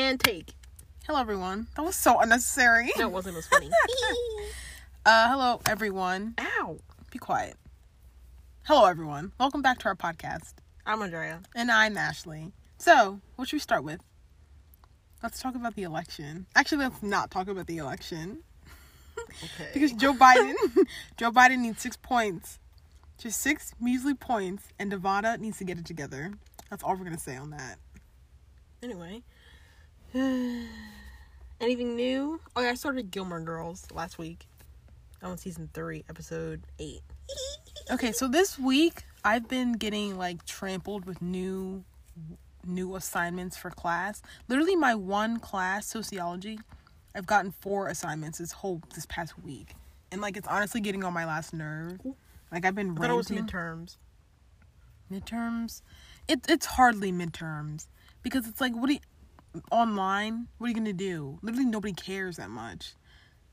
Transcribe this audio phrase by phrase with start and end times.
[0.00, 0.54] and take.
[1.06, 1.68] Hello, everyone.
[1.76, 2.90] That was so unnecessary.
[2.98, 3.70] It wasn't as funny.
[5.06, 6.32] Uh, hello, everyone.
[6.40, 6.78] Ow.
[7.10, 7.58] Be quiet.
[8.62, 9.32] Hello, everyone.
[9.38, 10.54] Welcome back to our podcast.
[10.86, 11.40] I'm Andrea.
[11.54, 12.52] And I'm Ashley.
[12.78, 14.00] So, what should we start with?
[15.22, 16.46] Let's talk about the election.
[16.56, 18.38] Actually, let's not talk about the election
[19.18, 19.68] Okay.
[19.74, 20.54] because Joe Biden,
[21.18, 22.58] Joe Biden needs six points,
[23.18, 26.32] just six measly points, and Nevada needs to get it together.
[26.70, 27.76] That's all we're gonna say on that.
[28.82, 29.22] anyway.
[31.60, 32.40] Anything new?
[32.54, 34.46] Oh yeah, I started Gilmore Girls last week.
[35.20, 37.02] I'm on season three, episode eight.
[37.90, 41.84] Okay, so this week I've been getting like trampled with new
[42.64, 44.22] new assignments for class.
[44.48, 46.58] Literally my one class, sociology,
[47.14, 49.74] I've gotten four assignments this whole this past week.
[50.10, 52.00] And like it's honestly getting on my last nerve.
[52.50, 53.98] Like I've been I thought it was midterms.
[55.12, 55.82] midterms.
[56.26, 57.88] It it's hardly midterms
[58.22, 59.00] because it's like what do you
[59.70, 61.38] online, what are you to do?
[61.42, 62.94] Literally nobody cares that much.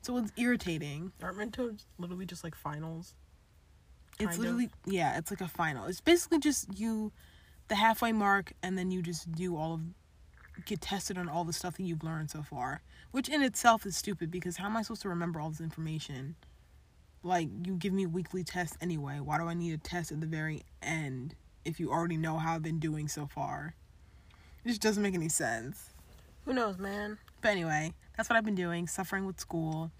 [0.01, 1.11] So it's irritating.
[1.21, 3.13] Aren't midterms literally just like finals?
[4.19, 4.39] It's Kind of.
[4.39, 5.85] literally yeah, it's like a final.
[5.85, 7.11] It's basically just you
[7.67, 9.81] the halfway mark and then you just do all of
[10.65, 12.81] get tested on all the stuff that you've learned so far.
[13.11, 16.35] Which in itself is stupid because how am I supposed to remember all this information?
[17.23, 19.19] Like you give me weekly tests anyway.
[19.19, 22.55] Why do I need a test at the very end if you already know how
[22.55, 23.75] I've been doing so far?
[24.63, 25.89] It just doesn't make any sense.
[26.45, 27.17] Who knows, man?
[27.41, 29.91] But anyway, that's what I've been doing, suffering with school.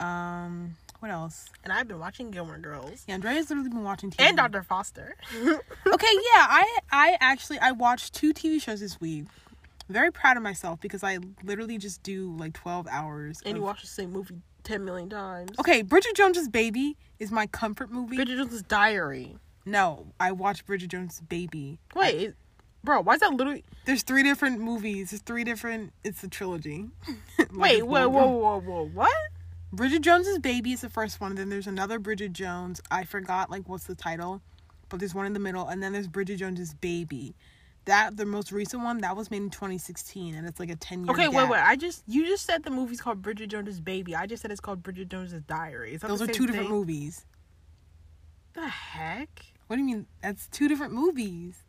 [0.00, 1.48] Um what else?
[1.62, 4.26] And I've been watching Gilmore Girls Yeah, Andrea's literally been watching TV.
[4.28, 4.62] and Dr.
[4.62, 5.14] Foster.
[5.46, 9.24] okay, yeah, I I actually I watched two TV shows this week.
[9.88, 13.40] Very proud of myself because I literally just do like twelve hours.
[13.46, 15.52] and you watch the same movie ten million times.
[15.60, 18.16] Okay, Bridget Jones's Baby is my comfort movie.
[18.16, 19.36] Bridget Jones's Diary.
[19.64, 21.78] no, I watched Bridget Jones's Baby.
[21.94, 22.34] Wait,
[22.86, 23.64] bro, why is that literally?
[23.84, 25.10] There's three different movies.
[25.10, 25.92] There's three different.
[26.02, 26.86] It's a trilogy.
[27.38, 29.12] Like Wait, whoa, whoa, whoa, whoa, what?
[29.70, 31.34] Bridget Jones's Baby is the first one.
[31.34, 32.80] Then there's another Bridget Jones.
[32.90, 34.40] I forgot like what's the title,
[34.88, 37.34] but there's one in the middle, and then there's Bridget Jones's Baby.
[37.84, 41.04] That the most recent one that was made in 2016, and it's like a 10
[41.04, 41.12] year.
[41.12, 41.60] Okay, wait, wait.
[41.60, 44.16] I just you just said the movie's called Bridget Jones's Baby.
[44.16, 45.94] I just said it's called Bridget Jones's Diary.
[45.94, 47.26] Is that Those are two different movies.
[48.54, 49.44] The heck?
[49.66, 50.06] What do you mean?
[50.22, 51.62] That's two different movies.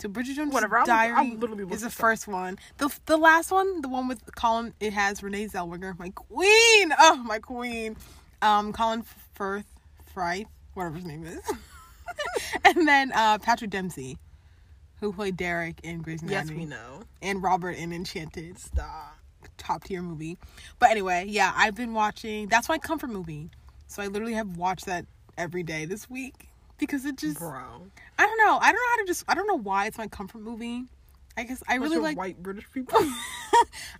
[0.00, 2.58] So Bridget Jones' Whatever, I'm- Diary I'm is the first one.
[2.78, 6.92] The the last one, the one with Colin, it has Renee Zellweger, my queen.
[6.98, 7.96] Oh, my queen.
[8.42, 9.66] Um, Colin Firth,
[10.14, 11.40] Frith, whatever his name is,
[12.64, 14.16] and then uh Patrick Dempsey,
[15.00, 16.52] who played Derek in Grey's Anatomy.
[16.52, 17.02] Yes, we know.
[17.20, 18.58] and Robert in Enchanted.
[18.58, 19.16] Stop.
[19.58, 20.38] top tier movie.
[20.78, 22.48] But anyway, yeah, I've been watching.
[22.48, 23.50] That's my comfort movie.
[23.86, 25.04] So I literally have watched that
[25.36, 26.49] every day this week
[26.80, 27.38] because it just.
[27.38, 27.52] Bro.
[28.18, 28.58] I don't know.
[28.60, 29.24] I don't know how to just.
[29.28, 30.84] I don't know why it's my comfort movie.
[31.36, 32.16] I guess I really like.
[32.16, 32.98] white British people.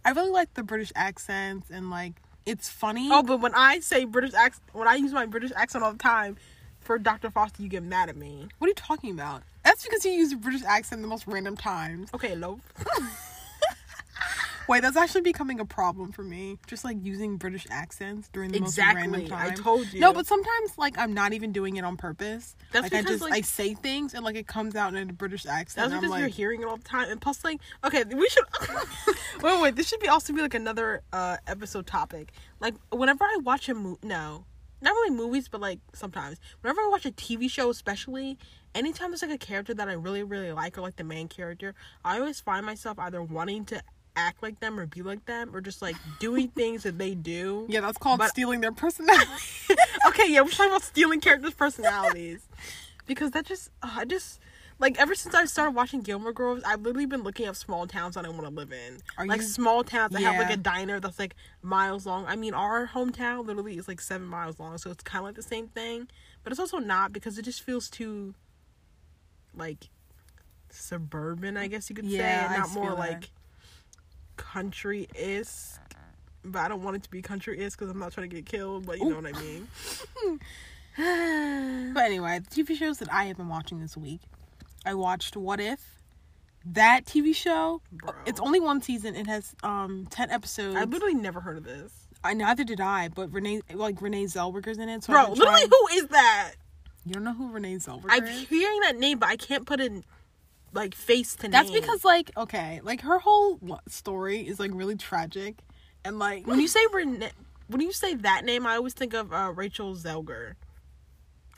[0.05, 2.15] I really like the British accents and like
[2.47, 3.09] it's funny.
[3.13, 5.99] oh, but when I say British accent, when I use my British accent all the
[5.99, 6.37] time
[6.81, 7.31] for Dr.
[7.31, 8.49] Foster, you get mad at me.
[8.59, 9.43] What are you talking about?
[9.65, 12.09] That's because you use a British accent the most random times.
[12.15, 12.61] Okay, love.
[14.71, 16.57] Wait, that's actually becoming a problem for me.
[16.69, 19.51] Just like using British accents during the most random Exactly.
[19.51, 19.99] I told you.
[19.99, 22.55] No, but sometimes like I'm not even doing it on purpose.
[22.71, 25.11] That's like I because, just like- I say things and like it comes out in
[25.11, 25.91] a British accent.
[25.91, 28.45] That's because like, you're hearing it all the time, and plus, like, okay, we should.
[29.43, 29.75] wait, wait.
[29.75, 32.31] This should be also be like another uh episode topic.
[32.61, 34.45] Like, whenever I watch a movie, no,
[34.81, 38.39] not really movies, but like sometimes, whenever I watch a TV show, especially,
[38.73, 41.75] anytime there's like a character that I really, really like, or like the main character,
[42.05, 43.83] I always find myself either wanting to
[44.17, 47.67] act like them or be like them, or just like doing things that they do.
[47.69, 49.31] yeah, that's called But- stealing their personality.
[50.09, 52.47] okay, yeah, we're talking about stealing characters' personalities.
[53.07, 54.39] because that just, uh, I just,
[54.79, 58.15] like, ever since I started watching Gilmore Girls, I've literally been looking up small towns
[58.15, 58.99] that I want to live in.
[59.19, 62.25] Are like, you- small towns that have, like, a diner that's, like, miles long.
[62.27, 65.35] I mean, our hometown literally is, like, seven miles long, so it's kind of like
[65.37, 66.09] the same thing.
[66.45, 68.35] But it's also not because it just feels too,
[69.57, 69.89] like,
[70.71, 73.31] suburban, I guess you could say, Yeah, and not more, like,
[74.41, 75.79] country is.
[76.43, 78.47] But I don't want it to be country is because I'm not trying to get
[78.47, 79.69] killed, but you know what I mean.
[81.95, 84.21] but anyway, the TV shows that I have been watching this week,
[84.87, 85.81] I watched What If.
[86.65, 88.13] That TV show, Bro.
[88.27, 89.17] it's only one season.
[89.17, 90.77] It has um ten episodes.
[90.77, 91.93] I literally never heard of this.
[92.23, 95.03] I neither did I, but Renee like Renee Zellweger's in it.
[95.05, 96.53] So Bro, literally, trying- who is that?
[97.07, 98.47] you don't know who Renee Zellweger I'm is?
[98.49, 100.05] hearing that name, but I can't put in
[100.73, 101.51] like face to name.
[101.53, 101.81] That's name.
[101.81, 105.57] because like okay, like her whole lo- story is like really tragic,
[106.05, 107.31] and like when you say Rene-
[107.69, 110.55] when you say that name, I always think of uh, Rachel Zegler.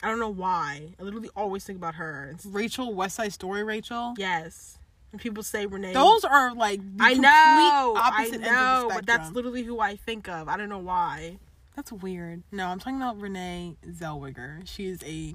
[0.03, 0.95] I don't know why.
[0.99, 2.31] I literally always think about her.
[2.31, 4.15] It's- Rachel West Side Story Rachel.
[4.19, 4.77] yes,
[5.13, 5.93] And people say Renee.
[5.93, 9.17] Those are like the I complete know, I opposite ends of the know, but that's
[9.27, 9.35] spectrum.
[9.35, 10.49] literally who I think of.
[10.49, 11.39] I don't know why.
[11.77, 12.43] That's weird.
[12.51, 14.67] No, I'm talking about Renee Zellweger.
[14.69, 15.35] She is a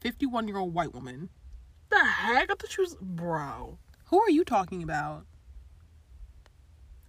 [0.00, 1.28] 51 year old white woman.
[1.92, 2.50] The heck?
[2.50, 3.78] I thought she was, bro.
[4.06, 5.26] Who are you talking about?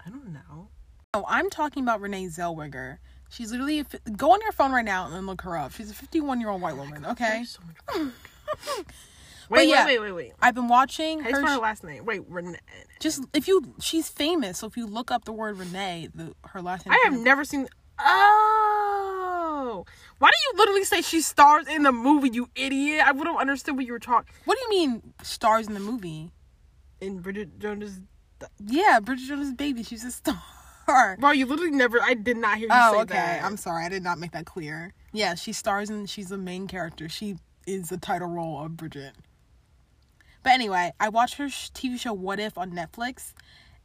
[0.05, 0.67] I don't know.
[1.13, 2.97] Oh, I'm talking about Renee Zellweger.
[3.29, 5.71] She's literally fi- go on your phone right now and look her up.
[5.71, 7.05] She's a 51 year old white oh woman.
[7.05, 7.45] Okay.
[7.45, 7.61] So
[7.95, 8.11] work.
[9.49, 9.85] wait, yeah.
[9.85, 10.33] wait, wait, wait, wait.
[10.41, 11.47] I've been watching How her.
[11.47, 12.03] her last name?
[12.03, 12.59] Wait, Renee.
[12.99, 14.57] just if you, she's famous.
[14.59, 16.93] So if you look up the word Renee, the her last name.
[16.93, 17.69] I have never seen.
[17.99, 18.62] Oh,
[20.19, 22.29] why do you literally say she stars in the movie?
[22.29, 23.01] You idiot!
[23.05, 24.33] I would have understood what you were talking.
[24.45, 26.31] What do you mean stars in the movie?
[27.01, 27.99] In Bridget Jonas.
[28.59, 29.83] Yeah, Bridget Jones' Baby.
[29.83, 31.15] She's a star.
[31.17, 32.01] Bro, you literally never.
[32.01, 33.13] I did not hear you Oh, say okay.
[33.13, 33.43] that.
[33.43, 33.85] I'm sorry.
[33.85, 34.93] I did not make that clear.
[35.13, 36.05] Yeah, she stars in.
[36.07, 37.07] She's the main character.
[37.07, 39.13] She is the title role of Bridget.
[40.43, 43.33] But anyway, I watched her TV show What If on Netflix,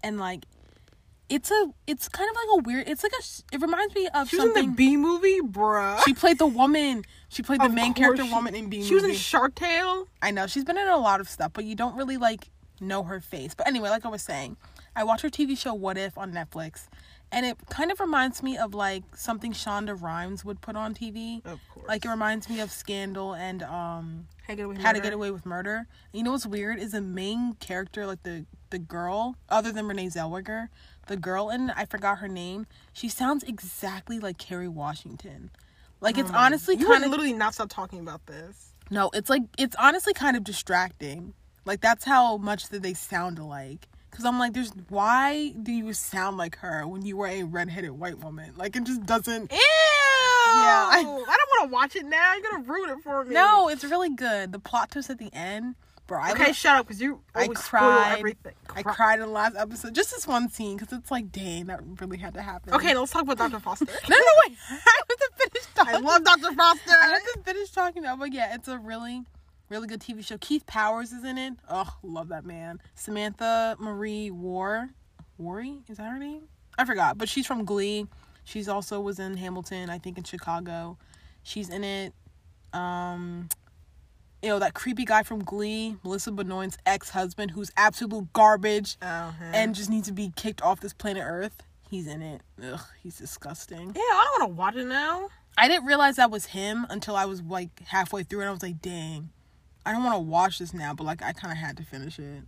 [0.02, 0.44] and like,
[1.28, 1.72] it's a.
[1.86, 2.88] It's kind of like a weird.
[2.88, 4.64] It's like a It reminds me of She was something.
[4.64, 6.02] in the Bee Movie, bruh.
[6.04, 7.04] she played the woman.
[7.28, 8.88] She played the Of main character she- woman in Bee Movie.
[8.88, 9.14] She was in.
[9.14, 10.06] Shark Tale.
[10.22, 12.48] I know she's been in a lot of stuff, but you don't really like
[12.80, 13.54] know her face.
[13.54, 14.56] But anyway, like I was saying,
[14.96, 16.86] I watched her TV show What If on Netflix,
[17.30, 21.44] and it kind of reminds me of like something Shonda Rhimes would put on TV.
[21.44, 21.86] Of course.
[21.88, 24.98] Like it reminds me of Scandal and um How to Get Away with How to
[24.98, 25.02] Murder.
[25.02, 25.76] Get Away with Murder.
[25.76, 29.86] And you know what's weird is the main character, like the the girl, other than
[29.88, 30.68] Renee Zellweger,
[31.08, 32.66] the girl in I forgot her name.
[32.92, 35.50] She sounds exactly like Kerry Washington.
[36.00, 38.72] Like it's oh honestly You kind of literally not stop talking about this.
[38.90, 41.34] no, it's like it's honestly kind of distracting.
[41.64, 43.88] Like that's how much that they sound alike.
[44.10, 47.90] Cause I'm like, there's why do you sound like her when you were a redheaded
[47.92, 48.52] white woman?
[48.56, 49.52] Like it just doesn't.
[49.52, 49.58] Ew!
[49.60, 52.34] I- I, don't want to watch it now.
[52.34, 53.34] You're gonna ruin it for me.
[53.34, 54.52] No, it's really good.
[54.52, 55.74] The plot twist at the end,
[56.08, 56.18] bro.
[56.20, 58.16] I Okay, li- shut up, because you I cried.
[58.18, 58.54] everything.
[58.74, 59.94] I cried in the last episode.
[59.94, 62.74] Just this one scene, cause it's like, dang, that really had to happen.
[62.74, 63.60] Okay, let's talk about Dr.
[63.60, 63.84] Foster.
[64.08, 64.56] No, no, wait.
[64.70, 65.94] I have to finish talking.
[65.94, 66.52] I love Dr.
[66.54, 66.90] Foster.
[67.00, 69.22] I have to finish talking though, but yeah, it's a really,
[69.68, 70.38] really good TV show.
[70.38, 71.52] Keith Powers is in it.
[71.70, 72.80] Oh, love that man.
[72.96, 74.88] Samantha Marie War,
[75.38, 76.42] Worry is that her name?
[76.76, 78.06] I forgot, but she's from Glee.
[78.44, 80.96] She's also was in Hamilton, I think in Chicago.
[81.42, 82.14] She's in it.
[82.72, 83.48] Um,
[84.42, 89.06] you know that creepy guy from Glee, Melissa Benoist's ex-husband, who's absolute garbage Oh,
[89.38, 89.44] huh.
[89.52, 91.62] and just needs to be kicked off this planet Earth.
[91.90, 92.42] He's in it.
[92.62, 93.92] Ugh, he's disgusting.
[93.94, 95.28] yeah, I don't want to watch it now.
[95.56, 98.62] I didn't realize that was him until I was like halfway through and I was
[98.62, 99.30] like, dang,
[99.84, 102.18] I don't want to watch this now, but like I kind of had to finish
[102.18, 102.44] it.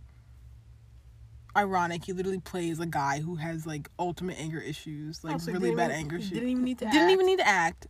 [1.57, 5.51] Ironic, he literally plays a guy who has like ultimate anger issues, like Oh, so
[5.51, 6.35] really bad even- anger shit.
[6.35, 6.85] Didn't even need to.
[6.85, 7.11] Didn't act.
[7.11, 7.87] even need to act.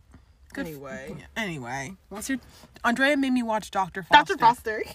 [0.52, 1.16] Good Anyway.
[1.18, 2.38] yeah, anyway, what's your
[2.84, 4.34] Andrea made me watch Doctor Foster.
[4.34, 4.38] Dr.
[4.38, 4.84] Foster.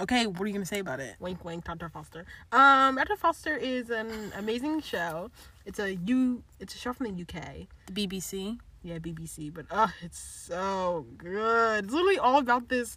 [0.00, 1.16] Okay, what are you gonna say about it?
[1.18, 1.64] wink, wink.
[1.64, 1.88] Dr.
[1.88, 2.24] Foster.
[2.52, 3.16] Um, Dr.
[3.16, 5.28] Foster is an amazing show.
[5.66, 6.44] It's a U.
[6.60, 7.66] It's a show from the UK.
[7.92, 8.60] The BBC.
[8.84, 9.52] Yeah, BBC.
[9.52, 11.86] But uh, it's so good.
[11.86, 12.96] It's literally all about this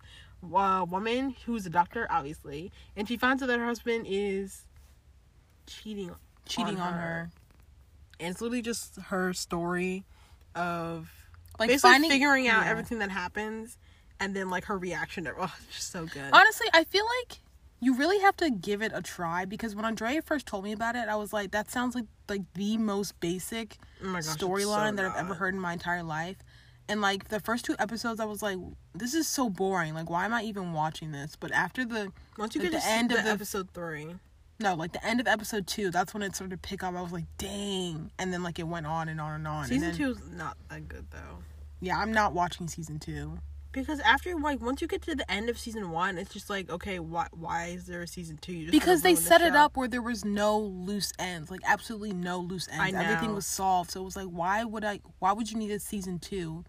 [0.55, 4.65] uh, woman who's a doctor, obviously, and she finds out that her husband is
[5.65, 6.11] cheating
[6.45, 7.29] Cheating on her.
[8.19, 10.03] and it's literally just her story
[10.55, 11.09] of
[11.59, 12.71] Like basically finding figuring out yeah.
[12.71, 13.77] everything that happens
[14.19, 17.39] and then like her reaction to oh it's just so good Honestly, I feel like
[17.83, 20.95] you really have to give it a try because when Andrea first told me about
[20.95, 24.43] it, I was like, that sounds like like the most basic oh my gosh, it's
[24.43, 26.37] storyline so that I've ever heard in my entire life.
[26.87, 28.57] And like the first two episodes, I was like,
[28.93, 29.93] this is so boring.
[29.93, 31.35] Like, why am I even watching this?
[31.39, 34.15] But after the once you get the end the of the- episode three
[34.61, 36.95] no, like the end of episode two, that's when it started to pick up.
[36.95, 38.11] I was like, dang.
[38.19, 39.65] And then like it went on and on and on.
[39.65, 41.39] season and then, two is not that good though
[41.81, 43.39] Yeah, I'm not watching season two.
[43.71, 46.69] because after like once you get to the end of season one it's just like
[46.69, 49.77] okay why why is there a season two because they ruined the set it up
[49.77, 54.01] where there was no loose ends like absolutely no loose ends everything was solved so
[54.01, 56.65] it was like why would i why would you need a season two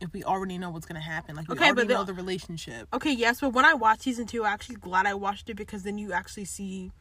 [0.00, 2.12] if we already know what's gonna happen like we Okay, but already the- know the
[2.14, 5.54] relationship Okay, yes, but when I watched season two, I'm actually glad I watched it
[5.54, 6.92] because then you actually see,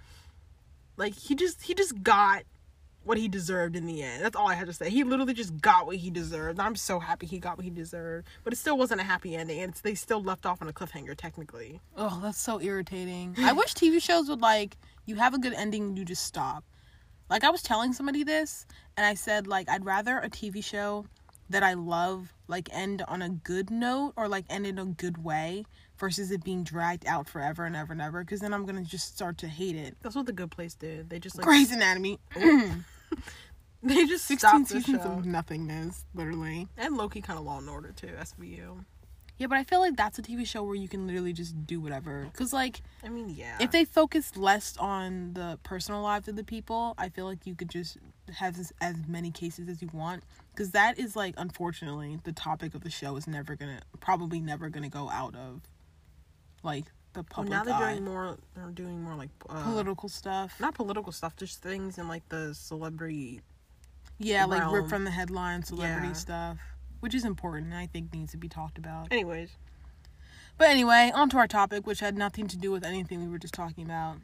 [0.97, 2.43] like, he just he just got
[3.03, 4.23] what he deserved in the end.
[4.23, 4.89] That's all I had to say.
[4.89, 6.59] He literally just got what he deserved.
[6.59, 9.59] I'm so happy he got what he deserved, but it still wasn't a happy ending,
[9.59, 11.81] and they still left off on a cliffhanger technically.
[11.97, 15.95] oh that's so irritating i wish tv shows would like you have a good ending
[15.97, 16.63] you just stop
[17.29, 18.65] like i was telling somebody this
[18.97, 21.05] and i said like i'd rather a tv show
[21.53, 25.23] that i love like end on a good note or like end in a good
[25.23, 25.63] way
[25.97, 29.15] versus it being dragged out forever and ever and ever because then i'm gonna just
[29.15, 31.09] start to hate it That's what the Good Place did.
[31.09, 32.19] They just like Grey's Anatomy.
[32.35, 32.75] Oh.
[33.83, 35.11] they just 16 stopped the show.
[35.11, 36.67] of nothingness, literally.
[36.77, 38.07] And lowkey kind of Law and Order too.
[38.07, 38.83] SVU.
[39.37, 41.81] Yeah, but I feel like that's a TV show where you can literally just do
[41.81, 42.29] whatever.
[42.33, 43.57] Cause like I mean, yeah.
[43.59, 47.55] if they focus less on the personal lives of the people, I feel like you
[47.55, 47.97] could just
[48.37, 50.23] have this, as many cases as you want.
[50.55, 54.69] Cause that is like unfortunately the topic of the show is never gonna probably never
[54.69, 55.61] gonna go out of
[56.61, 57.93] like the well, public now they're eye.
[57.93, 58.37] doing more.
[58.55, 60.55] They're doing more like uh, political stuff.
[60.59, 63.41] not political stuff, just things in like the celebrity.
[64.19, 64.89] yeah, like rip realm.
[64.89, 66.13] from the headline celebrity Yeah.
[66.13, 66.57] stuff,
[67.03, 69.09] which is important and I think needs to be talked about.
[69.11, 69.49] Anyways,
[70.57, 73.37] But anyway, on to our topic, which had nothing to do with anything we were
[73.37, 74.19] just talking about.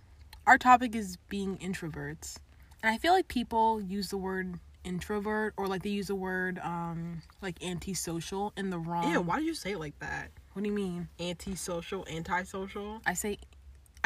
[0.47, 2.37] Our topic is being introverts.
[2.81, 6.57] And I feel like people use the word introvert or like they use the word
[6.63, 10.29] um like antisocial in the wrong Yeah, Why do you say it like that?
[10.53, 11.09] what do you mean?
[11.19, 13.01] Antisocial, antisocial.
[13.05, 13.37] I say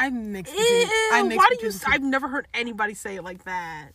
[0.00, 1.56] I mix Ew, I mix why do you?
[1.58, 1.92] between s- the two.
[1.92, 3.90] I've never heard anybody say it like that.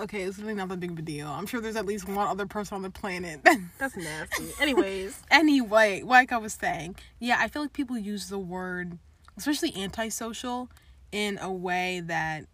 [0.00, 1.28] Okay, it's really not that big of a deal.
[1.28, 3.40] I'm sure there's at least one other person on the planet.
[3.78, 4.48] That's nasty.
[4.60, 8.98] Anyways, anyway, like I was saying, yeah, I feel like people use the word,
[9.36, 10.68] especially antisocial,
[11.12, 12.46] in a way that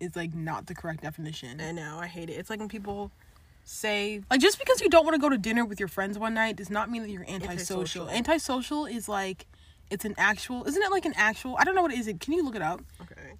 [0.00, 1.60] is like not the correct definition.
[1.60, 2.32] I know I hate it.
[2.32, 3.12] It's like when people
[3.64, 6.34] say Like just because you don't want to go to dinner with your friends one
[6.34, 8.08] night does not mean that you're antisocial.
[8.08, 8.10] Antisocial.
[8.10, 9.46] Antisocial is like
[9.88, 11.56] it's an actual, isn't it like an actual?
[11.58, 12.12] I don't know what it is.
[12.18, 12.80] Can you look it up?
[13.02, 13.34] okay.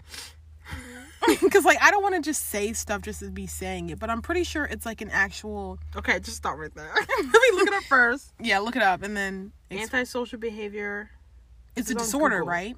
[1.41, 4.11] Because like I don't want to just say stuff just to be saying it, but
[4.11, 5.79] I'm pretty sure it's like an actual.
[5.97, 6.93] Okay, just stop right there.
[7.09, 8.33] Let me look it up first.
[8.41, 11.11] Yeah, look it up and then it's, Antisocial behavior.
[11.76, 12.49] it's a disorder, Google.
[12.49, 12.76] right?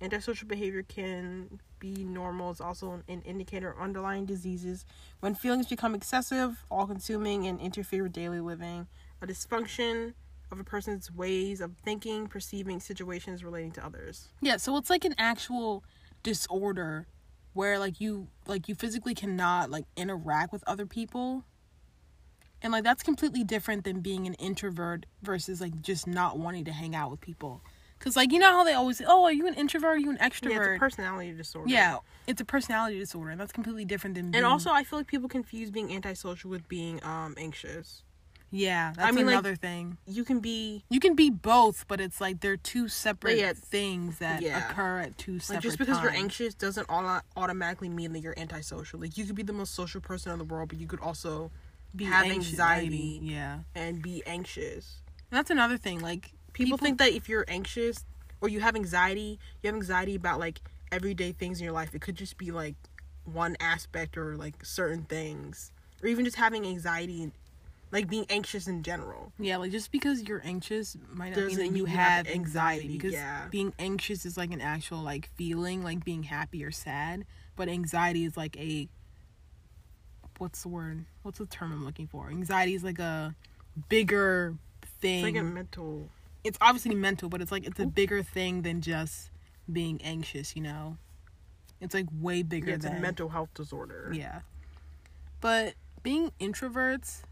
[0.00, 2.50] Antisocial behavior can be normal.
[2.50, 4.84] It's also an indicator of underlying diseases.
[5.20, 8.86] When feelings become excessive, all consuming, and interfere with daily living,
[9.22, 10.14] a dysfunction
[10.50, 14.28] of a person's ways of thinking, perceiving situations relating to others.
[14.40, 15.84] Yeah, so it's like an actual
[16.22, 17.06] disorder
[17.58, 21.42] where like you like you physically cannot like interact with other people.
[22.62, 26.72] And like that's completely different than being an introvert versus like just not wanting to
[26.72, 27.60] hang out with people.
[27.98, 29.96] Cuz like you know how they always say, "Oh, are you an introvert?
[29.96, 31.68] Are you an Yeah, it's a personality disorder.
[31.68, 31.98] Yeah,
[32.28, 34.30] it's a personality disorder, and that's completely different than.
[34.30, 38.04] Being, And also, I feel like people confuse being antisocial with being um anxious.
[38.50, 39.98] Yeah, that's mean, like- another thing.
[40.06, 44.18] You can be You can be both, but it's like they're two separate Yeah, things
[44.18, 44.70] that yeah.
[44.70, 48.38] occur at two separate like just because you're anxious doesn't auto- automatically mean that you're
[48.38, 49.00] antisocial.
[49.00, 51.50] Like you could be the most social person in the world, but you could also
[51.94, 53.18] Be have anxious, anxiety.
[53.22, 55.02] Yeah, and be anxious.
[55.30, 56.00] that's another thing.
[56.00, 58.04] Like People, think that if you're anxious
[58.40, 61.94] or you have anxiety, you have anxiety about like everyday things in your life.
[61.94, 62.74] It could just be like
[63.24, 65.70] one aspect or like certain things,
[66.02, 67.30] or even just having anxiety,
[67.90, 69.32] like being anxious in general.
[69.38, 71.96] Yeah, like just because you're anxious might not mean Doesn't that mean you you have
[71.96, 72.34] have anxiety.
[72.84, 73.46] anxiety, Because yeah.
[73.50, 77.24] being anxious is like an actual like feeling, like being happy or sad.
[77.56, 78.88] But anxiety is like a
[80.38, 81.04] what's the word?
[81.22, 82.28] What's the term I'm looking for?
[82.30, 83.34] Anxiety is like a
[83.88, 84.54] bigger
[85.00, 85.24] thing.
[85.26, 86.08] It's like a mental.
[86.44, 89.30] it's obviously mental, but it's like it's a bigger thing than just
[89.72, 90.54] being anxious.
[90.54, 90.96] You know,
[91.80, 94.12] it's like way bigger Yeah, it's than a mental health disorder.
[94.14, 94.40] yeah.
[95.40, 97.22] But being introverts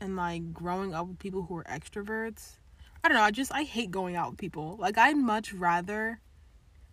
[0.00, 2.56] and like growing up with people who are extroverts,
[3.02, 4.76] I don't know, I just I hate going out with people.
[4.78, 6.20] Like I'd much rather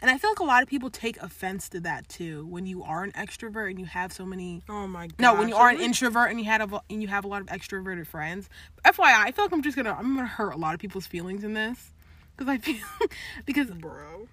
[0.02, 2.46] and I feel like a lot of people take offense to that too.
[2.48, 5.20] When you are an extrovert and you have so many Oh my god.
[5.20, 7.42] no, when you are an introvert and you had a, and you have a lot
[7.42, 8.50] of extroverted friends.
[8.84, 11.44] FYI, I feel like I'm just gonna I'm gonna hurt a lot of people's feelings
[11.44, 11.94] in this
[12.36, 12.78] because I feel
[13.46, 14.28] because bro.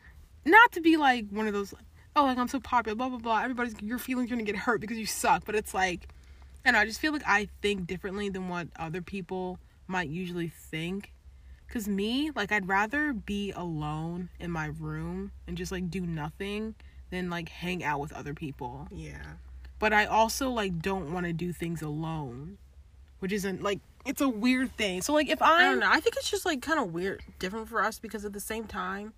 [0.44, 1.72] not to be like one of those
[2.16, 4.80] oh like I'm so popular blah blah blah everybody's your feelings are gonna get hurt
[4.80, 6.08] because you suck but it's like
[6.64, 11.12] I I just feel like I think differently than what other people might usually think
[11.66, 16.74] because me like I'd rather be alone in my room and just like do nothing
[17.10, 19.22] than like hang out with other people Yeah.
[19.78, 22.58] but I also like don't want to do things alone
[23.18, 25.90] which isn't like it's a weird thing so like if I I'm don't know.
[25.90, 28.64] I think it's just like kind of weird, different for us because at the same
[28.64, 29.12] time,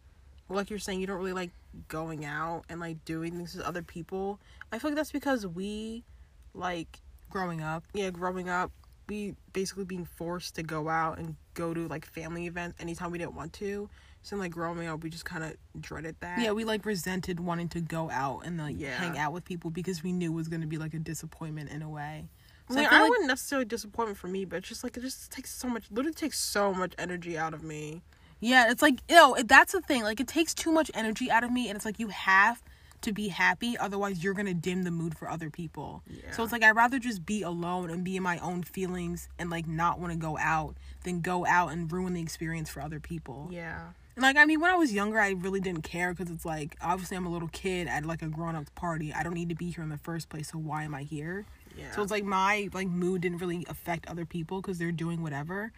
[0.51, 1.51] like you're saying, you don't really like
[1.89, 4.39] going out and like doing things with other people.
[4.71, 6.05] I feel like that's because we,
[6.53, 7.01] like,
[7.35, 8.71] growing up yeah, growing up,
[9.09, 13.19] we basically being forced to go out and go to like family events anytime we
[13.19, 13.91] didn't want to.
[14.23, 16.39] So like growing up, we just kind of dreaded that.
[16.39, 18.97] Yeah, we like resented wanting to go out and like Yeah.
[18.97, 21.83] hang out with people because we knew it was gonna be like a disappointment in
[21.83, 22.29] a way.
[22.71, 25.01] I, mean, I I, like wouldn't necessarily disappointment for me, but it's just like it
[25.03, 25.85] just takes so much.
[25.91, 28.01] Literally takes so much energy out of me.
[28.41, 30.03] yeah, it's like you know that's the thing.
[30.05, 32.63] Like it takes too much energy out of me, and it's like you have
[33.05, 36.03] to be happy, otherwise you're gonna dim the mood for other people.
[36.33, 39.51] So it's like I'd rather just be alone and be in my own feelings and
[39.51, 43.01] like not want to go out than go out and ruin the experience for other
[43.01, 43.49] people.
[43.51, 43.89] Yeah.
[44.17, 46.77] And like I mean, when I was younger, I really didn't care because it's like
[46.81, 49.13] obviously I'm a little kid at like a grown up party.
[49.13, 51.47] I don't need to be here in the first place, so why am I here?
[51.77, 51.91] Yeah.
[51.93, 55.73] So it's like my like mood didn't really affect other people because they're doing whatever.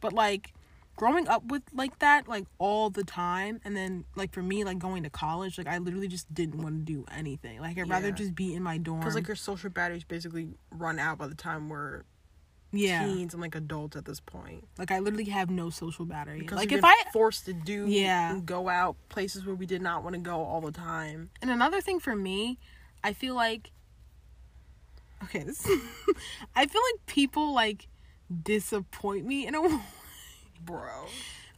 [0.00, 0.52] But like
[0.96, 4.78] growing up with like that like all the time and then like for me like
[4.78, 8.10] going to college like i literally just didn't want to do anything like i'd rather
[8.10, 11.34] just be in my dorm Because like your social batteries basically run out by the
[11.34, 12.02] time we're
[12.72, 14.66] yeah teens and like adults at this point.
[14.78, 18.40] like i literally have no social battery Because like if i forced to do Yeah.
[18.44, 21.30] go out places where we did not want to go all the time.
[21.42, 22.58] and another thing for me
[23.04, 23.70] i feel like
[25.22, 25.66] okay this
[26.56, 27.86] i feel like people like
[28.42, 29.78] disappoint me in a way
[30.64, 31.06] Bro.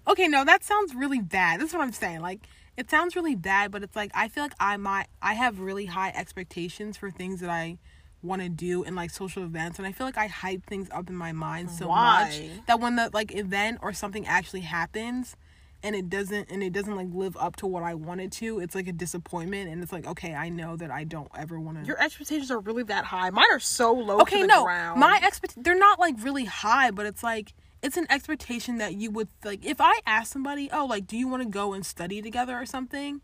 [0.06, 3.70] okay no that sounds really bad that's what i'm saying like it sounds really bad
[3.70, 7.40] but it's like i feel like i might i have really high expectations for things
[7.40, 7.78] that i
[8.22, 11.08] want to do in like social events and i feel like i hype things up
[11.08, 12.24] in my mind so Why?
[12.24, 15.36] much that when the like event or something actually happens
[15.84, 18.74] and it doesn't and it doesn't like live up to what i wanted to it's
[18.74, 21.86] like a disappointment and it's like okay i know that i don't ever want to
[21.86, 23.30] Your expectations are really that high.
[23.30, 24.98] Mine are so low okay to the no ground.
[24.98, 29.10] my expect they're not like really high but it's like it's an expectation that you
[29.10, 32.20] would like if i ask somebody oh like do you want to go and study
[32.22, 33.20] together or something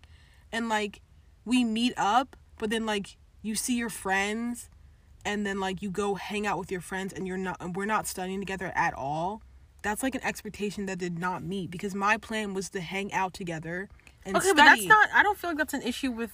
[0.52, 1.00] and like
[1.44, 4.68] we meet up but then like you see your friends
[5.24, 7.84] and then like you go hang out with your friends and you're not and we're
[7.84, 9.42] not studying together at all
[9.82, 13.34] that's like an expectation that did not meet because my plan was to hang out
[13.34, 13.88] together
[14.24, 14.56] and Okay, study.
[14.56, 15.08] but that's not.
[15.14, 16.30] I don't feel like that's an issue with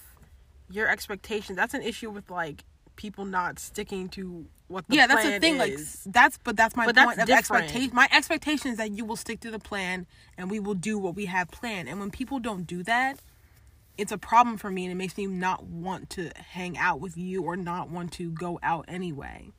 [0.69, 1.57] your expectations.
[1.57, 2.63] That's an issue with like
[3.01, 5.57] people not sticking to what the yeah, that's the thing.
[5.57, 7.91] Like that's, but that's my But point that's of expectation.
[7.93, 10.05] My expectation is that you will stick to the plan
[10.37, 11.89] and we will do what we have planned.
[11.89, 13.19] And when people don't do that,
[13.97, 17.17] it's a problem for me, and it makes me not want to hang out with
[17.17, 19.51] you or not want to go out anyway.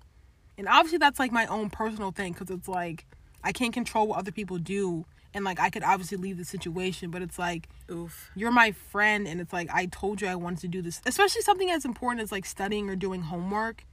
[0.56, 3.06] And obviously, that's like my own personal thing because it's like
[3.42, 7.10] I can't control what other people do, and like I could obviously leave the situation,
[7.10, 8.30] but it's like Oof.
[8.34, 11.42] you're my friend and it's like I told you I wanted to do this, especially
[11.42, 13.84] something as important as like studying or doing homework.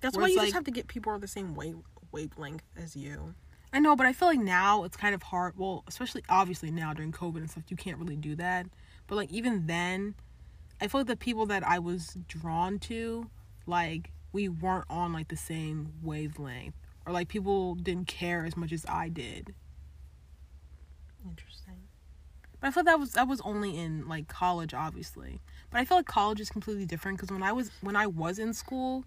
[0.00, 1.78] That's why you like- just have to get people on the same wave
[2.10, 3.34] wavelength as you.
[3.72, 5.54] I know, but I feel like now it's kind of hard.
[5.56, 8.66] Well, especially obviously now during COVID and stuff, you can't really do that.
[9.06, 10.14] But like even then,
[10.80, 13.30] I feel like the people that I was drawn to,
[13.66, 16.74] like we weren't on like the same wavelength,
[17.06, 19.54] or like people didn't care as much as I did.
[21.24, 21.88] Interesting.
[22.60, 25.40] But I feel that was that was only in like college, obviously.
[25.70, 28.38] But I feel like college is completely different because when I was when I was
[28.38, 29.04] in school,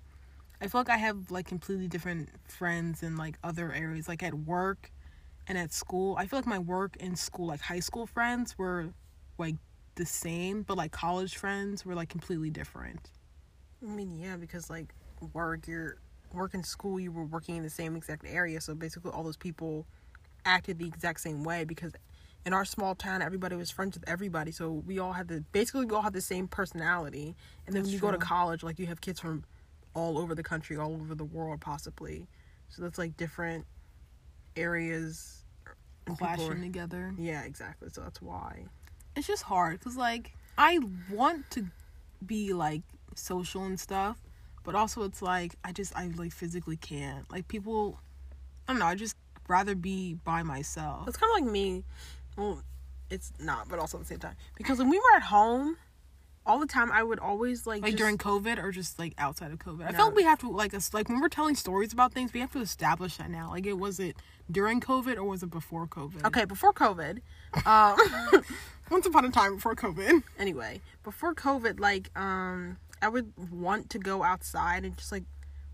[0.62, 4.34] I feel like I have like completely different friends in like other areas, like at
[4.34, 4.92] work
[5.48, 6.16] and at school.
[6.18, 8.90] I feel like my work and school, like high school friends, were
[9.38, 9.56] like
[9.96, 13.12] the same, but like college friends were like completely different.
[13.84, 14.94] I mean, yeah, because like
[15.34, 15.98] work, you're
[16.34, 19.38] work and school, you were working in the same exact area, so basically all those
[19.38, 19.86] people
[20.46, 21.94] acted the exact same way because
[22.46, 25.86] in our small town everybody was friends with everybody so we all had the basically
[25.86, 28.78] we all had the same personality and then That's when you go to college like
[28.78, 29.44] you have kids from
[29.96, 32.28] all over the country all over the world possibly
[32.70, 33.66] so that's like different
[34.56, 35.44] areas
[36.18, 37.14] Clashing are- together.
[37.18, 38.66] yeah exactly so that's why
[39.16, 40.80] It's just hard because like I
[41.12, 41.66] want to
[42.26, 42.82] be like
[43.16, 44.18] social and stuff,
[44.64, 47.30] but also it's like I just I like physically can't.
[47.30, 48.00] Like people,
[48.68, 48.86] I don't know.
[48.86, 51.08] I just rather be by myself.
[51.08, 51.84] It's kind of like me.
[52.38, 52.62] Well,
[53.10, 54.36] it's not, but also at the same time.
[54.56, 55.78] Because when we were at home,
[56.48, 59.52] all the time I would always like Like just- during COVID or just like outside
[59.52, 59.88] of COVID.
[59.88, 59.98] I No.
[59.98, 62.40] feel like we have to like us like when we're telling stories about things, we
[62.40, 63.50] have to establish that now.
[63.50, 64.16] Like it was it
[64.52, 66.24] during COVID or was it before COVID?
[66.26, 67.22] Okay, before COVID.
[67.66, 68.44] Um,
[68.92, 70.22] Once upon a time before COVID.
[70.38, 75.24] anyway, before COVID, like um, I would want to go outside and just like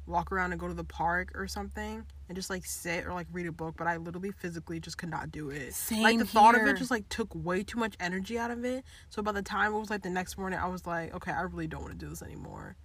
[0.08, 3.28] walk around and go to the park or something and just like sit or like
[3.34, 5.74] read a book, but I literally physically just could not do it.
[5.74, 8.64] Same like the thought of it just like took way too much energy out of
[8.64, 8.86] it.
[9.10, 11.42] So by the time it was like the next morning, I was like, okay, I
[11.42, 12.78] really don't want to do this anymore.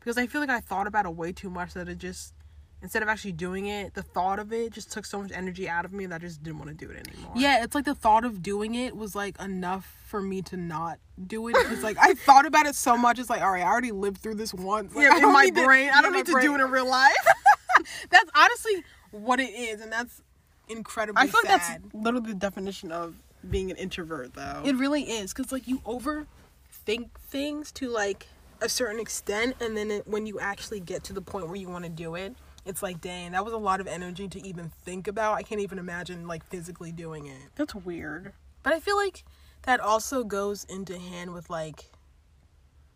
[0.00, 2.34] Because I feel like I thought about it way too much that it just
[2.82, 5.84] instead of actually doing it, the thought of it just took so much energy out
[5.84, 7.30] of me that I just didn't want to do it anymore.
[7.36, 10.98] Yeah, it's like the thought of doing it was like enough for me to not
[11.24, 11.54] do it.
[11.70, 14.18] It's like I thought about it so much, it's like, all right, I already lived
[14.18, 14.92] through this once.
[14.96, 15.92] Like, Yeah, in my need to- brain.
[15.94, 16.44] I don't need to brain.
[16.44, 17.14] do it in real life.
[18.10, 20.22] That's honestly what it is, and that's
[20.68, 21.82] incredibly I feel like sad.
[21.82, 23.14] that's literally the definition of
[23.48, 24.62] being an introvert, though.
[24.64, 28.26] It really is, because like you overthink things to like
[28.62, 31.68] a certain extent, and then it, when you actually get to the point where you
[31.68, 34.70] want to do it, it's like, dang, that was a lot of energy to even
[34.84, 35.34] think about.
[35.34, 37.40] I can't even imagine like physically doing it.
[37.56, 38.32] That's weird.
[38.62, 39.24] But I feel like
[39.62, 41.90] that also goes into hand with like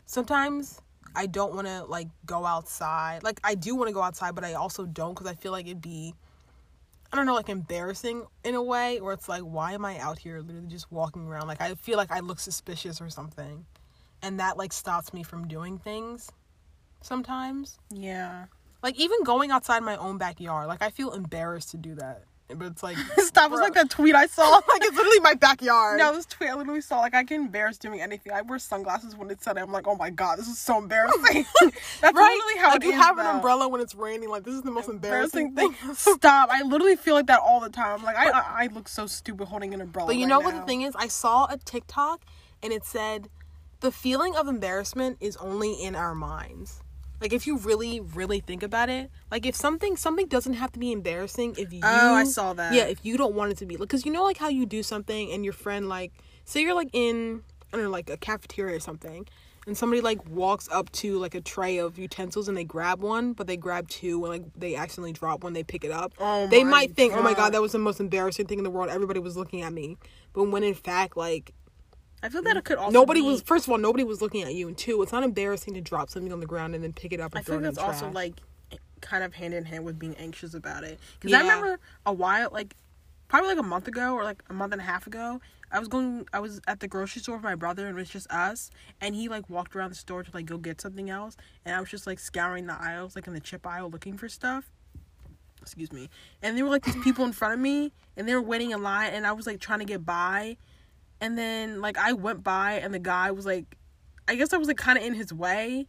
[0.06, 0.80] sometimes
[1.16, 3.22] I don't want to like go outside.
[3.22, 5.66] Like I do want to go outside, but I also don't because I feel like
[5.66, 6.14] it'd be
[7.12, 10.18] I don't know, like embarrassing in a way, or it's like, why am I out
[10.18, 11.46] here literally just walking around?
[11.46, 13.64] Like I feel like I look suspicious or something,
[14.22, 16.30] and that like stops me from doing things.
[17.00, 18.46] Sometimes, Yeah.
[18.82, 22.24] like even going outside my own backyard, like I feel embarrassed to do that.
[22.48, 23.50] But it's like Stop.
[23.50, 24.50] Was like that tweet I saw.
[24.68, 25.98] like it's literally my backyard.
[25.98, 28.32] No, this tweet I literally saw like I get embarrassed doing anything.
[28.32, 29.60] I wear sunglasses when it's sunny.
[29.60, 31.44] I'm like, oh my god, this is so embarrassing.
[31.62, 32.12] That's right?
[32.12, 34.28] literally how like it you is have an umbrella when it's raining.
[34.28, 35.74] Like this is the most embarrassing, thing.
[35.94, 36.50] Stop!
[36.52, 38.02] I literally feel like that all the time.
[38.02, 40.08] Like I, I, I look so stupid holding an umbrella.
[40.08, 40.60] But you right know what now.
[40.60, 40.94] the thing is?
[40.96, 42.22] I saw a TikTok
[42.62, 43.28] and it said
[43.80, 46.82] the feeling of embarrassment is only in our minds.
[47.20, 50.78] Like if you really, really think about it, like if something something doesn't have to
[50.78, 52.74] be embarrassing if you Oh, I saw that.
[52.74, 53.76] Yeah, if you don't want it to be.
[53.76, 56.12] Because you know like how you do something and your friend like
[56.44, 59.26] say you're like in I don't know, like a cafeteria or something.
[59.66, 63.32] And somebody like walks up to like a tray of utensils and they grab one,
[63.32, 66.12] but they grab two and like they accidentally drop one, they pick it up.
[66.20, 67.36] Oh they might think, "Oh my God.
[67.36, 68.90] god, that was the most embarrassing thing in the world.
[68.90, 69.96] Everybody was looking at me."
[70.34, 71.52] But when in fact, like
[72.22, 73.42] I feel that it could also nobody be- was.
[73.42, 76.10] First of all, nobody was looking at you, and two, it's not embarrassing to drop
[76.10, 78.14] something on the ground and then pick it up and I think that's also trash.
[78.14, 78.34] like
[79.02, 80.98] kind of hand in hand with being anxious about it.
[81.14, 81.38] Because Yeah.
[81.38, 82.74] I remember a while, like
[83.28, 85.88] probably like a month ago or like a month and a half ago, I was
[85.88, 88.70] going, I was at the grocery store with my brother and it was just us,
[89.00, 91.80] and he like walked around the store to like go get something else, and I
[91.80, 94.70] was just like scouring the aisles, like in the chip aisle, looking for stuff.
[95.60, 96.08] Excuse me.
[96.42, 98.82] And there were like these people in front of me, and they were waiting in
[98.82, 100.56] line, and I was like trying to get by,
[101.20, 103.76] and then like I went by, and the guy was like,
[104.28, 105.86] I guess I was like kind of in his way,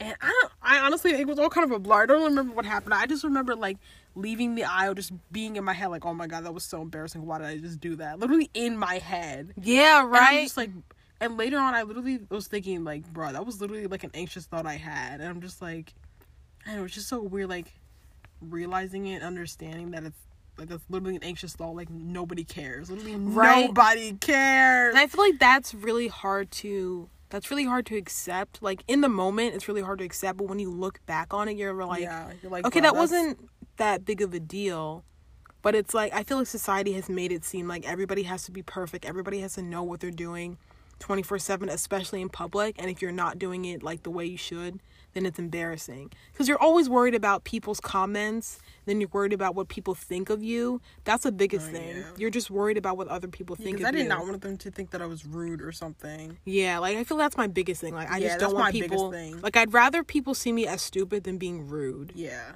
[0.00, 0.52] and I don't.
[0.62, 2.02] I honestly, it was all kind of a blur.
[2.02, 2.94] I don't remember what happened.
[2.94, 3.78] I just remember like
[4.14, 6.82] leaving the aisle, just being in my head, like, "Oh my god, that was so
[6.82, 7.26] embarrassing.
[7.26, 9.52] Why did I just do that?" Literally in my head.
[9.60, 10.44] yeah, right.
[10.44, 10.70] just like,
[11.20, 14.46] and later on, I literally was thinking, like, bro, that was literally like an anxious
[14.46, 15.92] thought I had, and I'm just like,
[16.66, 17.72] I know, it's just so weird, like
[18.40, 20.18] realizing it, understanding that it's.
[20.60, 21.74] Like that's literally an anxious thought.
[21.74, 22.90] Like nobody cares.
[22.90, 23.66] Literally Right.
[23.66, 24.94] nobody cares.
[24.94, 27.08] and I feel like that's really hard to.
[27.30, 28.62] That's really hard to accept.
[28.62, 30.36] Like in the moment, it's really hard to accept.
[30.38, 32.94] But when you look back on it, you're like, yeah, you're like, okay, bro, that
[32.94, 35.04] that's- wasn't that big of a deal.
[35.62, 38.50] But it's like I feel like society has made it seem like everybody has to
[38.52, 39.04] be perfect.
[39.04, 40.58] Everybody has to know what they're doing
[41.00, 44.80] 24/7, especially in public, and if you're not doing it like the way you should,
[45.12, 46.10] then it's embarrassing.
[46.34, 50.42] Cuz you're always worried about people's comments, then you're worried about what people think of
[50.42, 50.80] you.
[51.04, 51.96] That's the biggest Oh, thing.
[51.98, 52.04] yeah.
[52.16, 53.76] You're just worried about what other people think of you.
[53.78, 54.08] Because I did you.
[54.08, 56.38] not want them to think that I was rude or something.
[56.44, 57.94] Yeah, like I feel that's my biggest thing.
[57.94, 59.40] Like I Yeah, just don't want my biggest people thing.
[59.40, 62.12] like I'd rather people see me as stupid than being rude.
[62.14, 62.52] Yeah.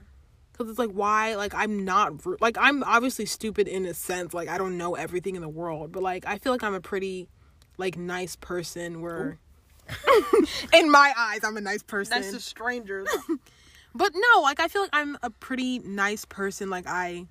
[0.56, 4.32] Cause it's like why like I'm not ru- like I'm obviously stupid in a sense
[4.32, 6.80] like I don't know everything in the world but like I feel like I'm a
[6.80, 7.28] pretty
[7.76, 9.40] like nice person where
[10.72, 13.08] in my eyes I'm a nice person That's to strangers.
[13.94, 17.26] but no like I feel like I'm a pretty nice person like I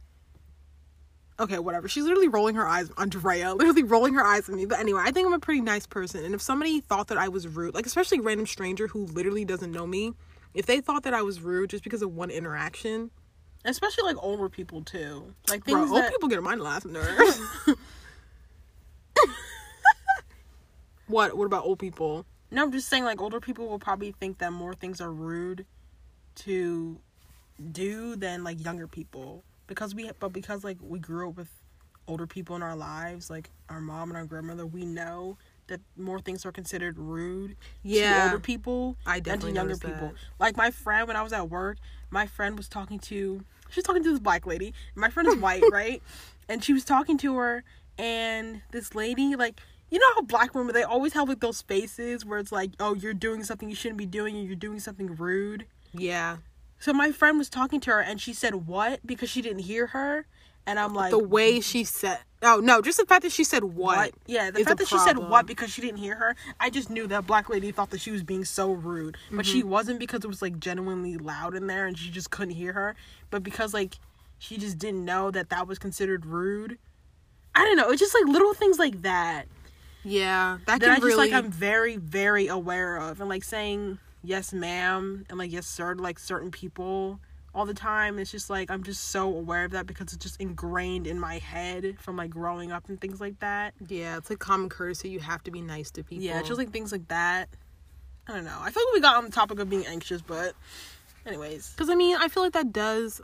[1.40, 4.80] okay whatever she's literally rolling her eyes Andrea literally rolling her eyes at me but
[4.80, 7.48] anyway I think I'm a pretty nice person and if somebody thought that I was
[7.48, 10.14] rude like especially a random stranger who literally doesn't know me
[10.54, 13.10] if they thought that I was rude just because of one interaction
[13.66, 15.34] Especially like older people too.
[15.50, 17.40] Like Bro, things old that people get on my last nerves.
[21.08, 21.38] what?
[21.38, 22.26] What about old people?
[22.54, 25.66] No, I'm just saying like older people will probably think that more things are rude
[26.36, 27.00] to
[27.72, 29.44] do than like younger people.
[29.66, 31.50] Because we but because like we grew up with
[32.08, 35.38] older people in our lives, like our mom and our grandmother, we know
[35.68, 38.14] that more things are considered rude Yeah.
[38.20, 40.10] to older people I than to younger people.
[40.10, 40.14] that.
[40.40, 41.78] Like my friend when I was at work,
[42.12, 44.76] my friend was talking to she was talking to this black lady.
[44.94, 46.04] My friend is white, right?
[46.48, 47.64] And she was talking to her
[47.98, 49.60] and this lady like
[49.94, 52.96] you know how black women they always have like those faces where it's like, oh,
[52.96, 55.68] you're doing something you shouldn't be doing and you're doing something rude.
[55.94, 56.38] Yeah.
[56.80, 59.86] So my friend was talking to her and she said what because she didn't hear
[59.88, 60.26] her,
[60.66, 62.18] and I'm like The way she said.
[62.42, 63.98] Oh no, just the fact that she said what.
[63.98, 64.12] what?
[64.26, 67.06] Yeah, the fact that she said what because she didn't hear her, I just knew
[67.08, 69.54] that black lady thought that she was being so rude, but Mm-hmm.
[69.54, 72.74] she wasn't because it was like genuinely loud in there and she just couldn't hear
[72.74, 72.96] her,
[73.30, 74.00] but because like
[74.40, 76.80] she just didn't know that that was considered rude.
[77.54, 77.92] I don't know.
[77.92, 79.46] It's just like little things like that
[80.04, 81.32] Yeah, that that I just really.
[81.32, 85.96] like I'm very very aware of and like saying yes ma'am and like yes sir
[85.96, 87.20] to like certain people
[87.56, 88.20] all the time.
[88.20, 91.38] It's just like I'm just so aware of that because it's just ingrained in my
[91.38, 93.74] head from like growing up and things like that.
[93.88, 95.10] yeah, it's like common courtesy.
[95.10, 96.24] You have to be nice to people.
[96.24, 97.50] Yeah, it's just like things like that.
[98.28, 98.58] I don't know.
[98.60, 100.54] I feel like we got on the topic of being anxious, but
[101.26, 101.72] anyways.
[101.72, 103.22] Because I mean, I feel like that does.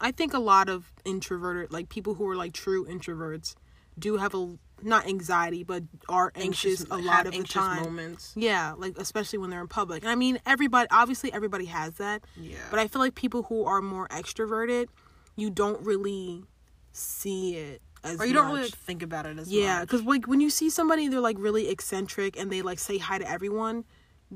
[0.00, 3.54] I think a lot of introverted, like people who are like true introverts,
[3.98, 7.82] do have a not anxiety, but are anxious, a lot of the time.
[7.82, 8.32] moments.
[8.36, 10.02] Yeah, like especially when they're in public.
[10.02, 12.24] And I mean, everybody obviously everybody has that.
[12.36, 12.58] Yeah.
[12.70, 14.88] But I feel like people who are more extroverted,
[15.36, 16.44] you don't really
[16.92, 20.40] see it as or you don't really think about it as Yeah, because like when
[20.40, 23.84] you see somebody, they're like really eccentric and they like say hi to everyone.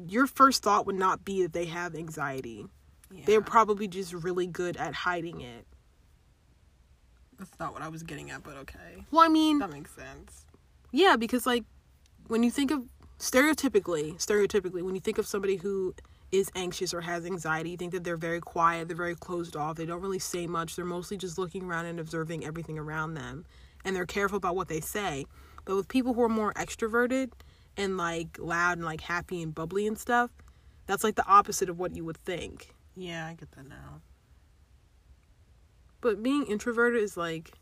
[0.06, 2.66] Your first thought would not be that they have anxiety.
[3.10, 3.22] Yeah.
[3.26, 5.66] They're probably just really good at hiding it.
[7.38, 9.04] That's not what I was getting at, but okay.
[9.10, 10.44] Well, I mean, That makes sense.
[10.90, 11.64] Yeah, because like
[12.26, 12.84] when you think of
[13.18, 15.94] stereotypically, stereotypically, when you think of somebody who
[16.30, 19.76] is anxious or has anxiety, you think that they're very quiet, they're very closed off,
[19.76, 23.46] they don't really say much, they're mostly just looking around and observing everything around them,
[23.84, 25.24] and they're careful about what they say.
[25.64, 27.30] But with people who are more extroverted
[27.76, 30.30] and like loud and like happy and bubbly and stuff,
[30.86, 32.74] that's like the opposite of what you would think.
[32.94, 34.00] Yeah, I get that now.
[36.00, 37.52] But being introverted is like,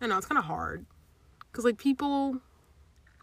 [0.00, 0.86] I know, it's kind of hard.
[1.52, 2.38] Cause like people,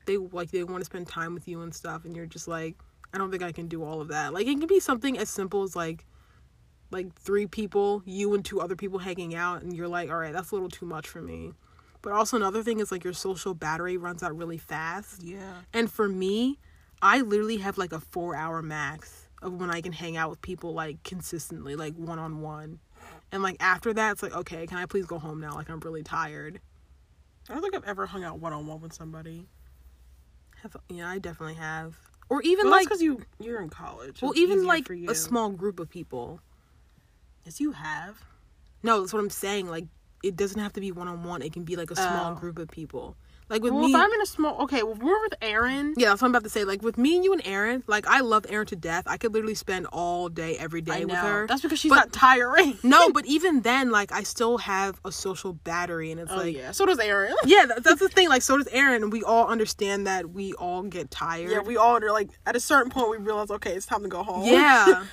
[0.05, 2.75] they like they want to spend time with you and stuff, and you're just like,
[3.13, 4.33] I don't think I can do all of that.
[4.33, 6.05] Like it can be something as simple as like,
[6.91, 10.33] like three people, you and two other people hanging out, and you're like, all right,
[10.33, 11.53] that's a little too much for me.
[12.01, 15.23] But also another thing is like your social battery runs out really fast.
[15.23, 15.61] Yeah.
[15.73, 16.59] And for me,
[17.01, 20.41] I literally have like a four hour max of when I can hang out with
[20.41, 22.79] people like consistently, like one on one.
[23.31, 25.53] And like after that, it's like, okay, can I please go home now?
[25.55, 26.59] Like I'm really tired.
[27.49, 29.47] I don't think I've ever hung out one on one with somebody.
[30.63, 31.97] Have yeah, I definitely have.
[32.29, 34.21] Or even Well, like, because you you're in college.
[34.21, 36.39] well, It's even like a small group of people.
[37.43, 38.23] Yes, you have.
[38.81, 39.69] No, that's what I'm saying.
[39.69, 39.85] Like
[40.23, 41.41] it doesn't have to be one on one.
[41.41, 42.35] It can be like a small Oh.
[42.35, 43.15] group of people.
[43.47, 45.93] Like with Well, me, if I'm in a small, okay, well, we're with Aaron.
[45.97, 46.63] yeah, that's what I'm about to say.
[46.63, 49.03] Like with me and you and Aaron, like I love Aaron to death.
[49.05, 51.45] I could literally spend all day, every day with her.
[51.45, 52.79] That's because she's But- not tiring.
[52.83, 56.55] No, but even then, like I still have a social battery, and it's Oh like,
[56.55, 57.35] yeah, so does Aaron.
[57.45, 58.29] yeah, that, that's the thing.
[58.29, 61.51] Like, so does Aaron, and we all understand that we all get tired.
[61.51, 64.09] Yeah, we all are like at a certain point we realize okay, it's time to
[64.09, 64.45] go home.
[64.47, 65.03] yeah,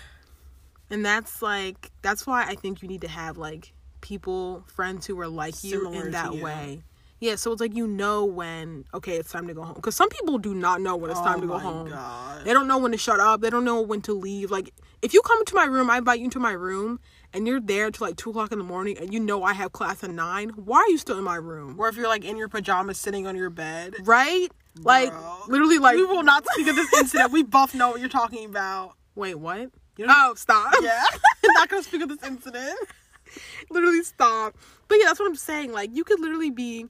[0.90, 5.20] and that's like that's why I think you need to have like people, friends who
[5.20, 6.42] are like you Similar in that you.
[6.42, 6.82] way.
[7.22, 9.74] Yeah, so it's like you know when okay, it's time to go home.
[9.76, 11.88] Because some people do not know when it's time to oh go Oh my home.
[11.88, 12.44] God.
[12.44, 13.40] They don't know when to shut up.
[13.42, 14.50] They don't know when to leave.
[14.50, 16.98] Like if you come to my room, I invite you into my room,
[17.32, 19.70] and you're there till like two o'clock in the morning, and you know I have
[19.70, 20.48] class at nine.
[20.56, 21.76] Why are you still in my room?
[21.78, 23.94] Or if you're like in your pajamas sitting on your bed.
[24.02, 24.48] Right?
[24.80, 25.12] Like
[25.46, 27.30] literally, like we will not speak of this incident.
[27.30, 28.94] We both know what you're talking about.
[29.14, 29.70] wait, what?
[29.96, 30.74] You know- Oh, stop!
[30.82, 31.00] Yeah,
[31.44, 32.76] not gonna speak of this incident.
[33.70, 34.56] literally stop.
[34.88, 35.70] But yeah, that's what I'm saying.
[35.70, 36.88] Like you could literally be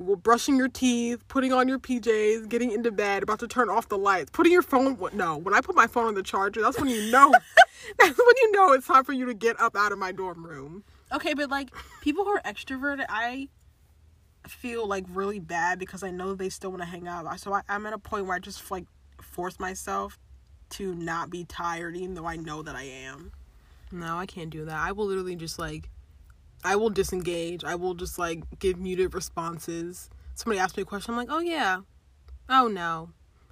[0.00, 3.98] brushing your teeth, putting on your PJs, getting into bed, about to turn off the
[3.98, 4.96] lights, putting your phone.
[4.96, 7.32] what- No, when I put my phone on the charger, that's when you know.
[7.98, 10.44] that's when you know it's time for you to get up out of my dorm
[10.46, 10.84] room.
[11.12, 11.68] Okay, but like
[12.00, 13.48] people who are extroverted, I
[14.48, 17.38] feel like really bad because I know they still want to hang out.
[17.40, 18.86] So I, I'm at a point where I just like
[19.20, 20.18] force myself
[20.70, 23.32] to not be tired, even though I know that I am.
[23.92, 24.76] No, I can't do that.
[24.76, 25.88] I will literally just like,
[26.64, 27.62] I will disengage.
[27.62, 30.08] I will just like give muted responses.
[30.34, 31.80] Somebody asks me a question, I'm like, oh yeah,
[32.48, 33.10] oh no.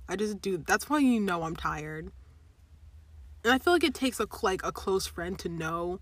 [0.09, 0.59] I just do.
[0.59, 2.11] That's why you know I'm tired.
[3.45, 6.01] And I feel like it takes a like a close friend to know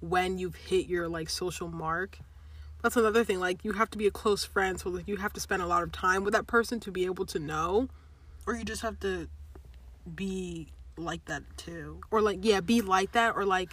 [0.00, 2.18] when you've hit your like social mark.
[2.82, 3.40] That's another thing.
[3.40, 5.66] Like you have to be a close friend, so like you have to spend a
[5.66, 7.88] lot of time with that person to be able to know,
[8.46, 9.28] Or you just have to
[10.14, 12.00] be like that too.
[12.10, 13.70] or like yeah, be like that, or like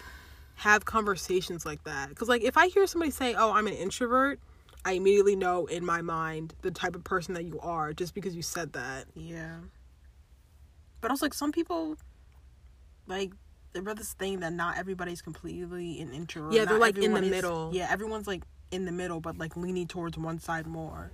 [0.57, 2.09] have conversations like that.
[2.09, 4.39] Because like if I hear somebody say, "Oh, I'm an introvert,"
[4.85, 8.35] I immediately know in my mind the type of person that you are just because
[8.35, 9.05] you said that.
[9.15, 9.57] Yeah.
[11.01, 11.95] But also, like, some people,
[13.05, 13.31] like,
[13.73, 16.53] they're this thing that not everybody's completely an introvert.
[16.53, 17.69] Yeah, they're, Not like, in the is- middle.
[17.71, 21.11] Yeah, everyone's, like, in the middle, but, like, leaning towards one side more.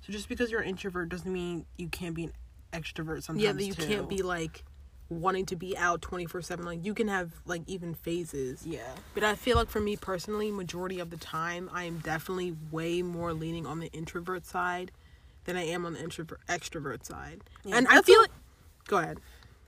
[0.00, 2.32] So just because you're an introvert doesn't mean you can't be an
[2.72, 3.86] extrovert sometimes, yeah, that you too.
[3.86, 4.64] can't be like
[5.12, 8.66] wanting to be out 24/7 like you can have like even phases.
[8.66, 8.94] Yeah.
[9.14, 13.02] But I feel like for me personally, majority of the time, I am definitely way
[13.02, 14.92] more leaning on the introvert side
[15.44, 17.42] than I am on the introvert extrovert side.
[17.64, 18.30] Yeah, and I feel like
[18.86, 19.18] go ahead.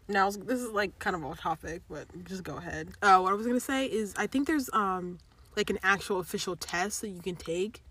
[0.06, 2.90] Now, this is, like, kind of off topic, but just go ahead.
[3.02, 5.18] Oh, what I was gonna say is I think there's um
[5.56, 7.82] like an actual official test that you can take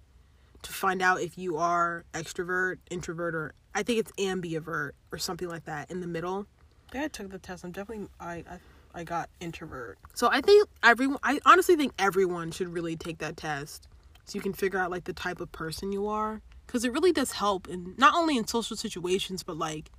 [0.62, 5.48] to find out if you are extrovert, introvert, or I think it's ambivert or something
[5.48, 6.48] like that in the middle.
[6.94, 7.64] Yeah, I took the test.
[7.64, 8.60] I'm definitely, I, I,
[8.94, 9.98] I got introvert.
[10.14, 13.88] So I think everyone I honestly think everyone should really take that test
[14.26, 17.12] so you can figure out like the type of person you are cuz it really
[17.12, 19.92] does help in not only in social situations but like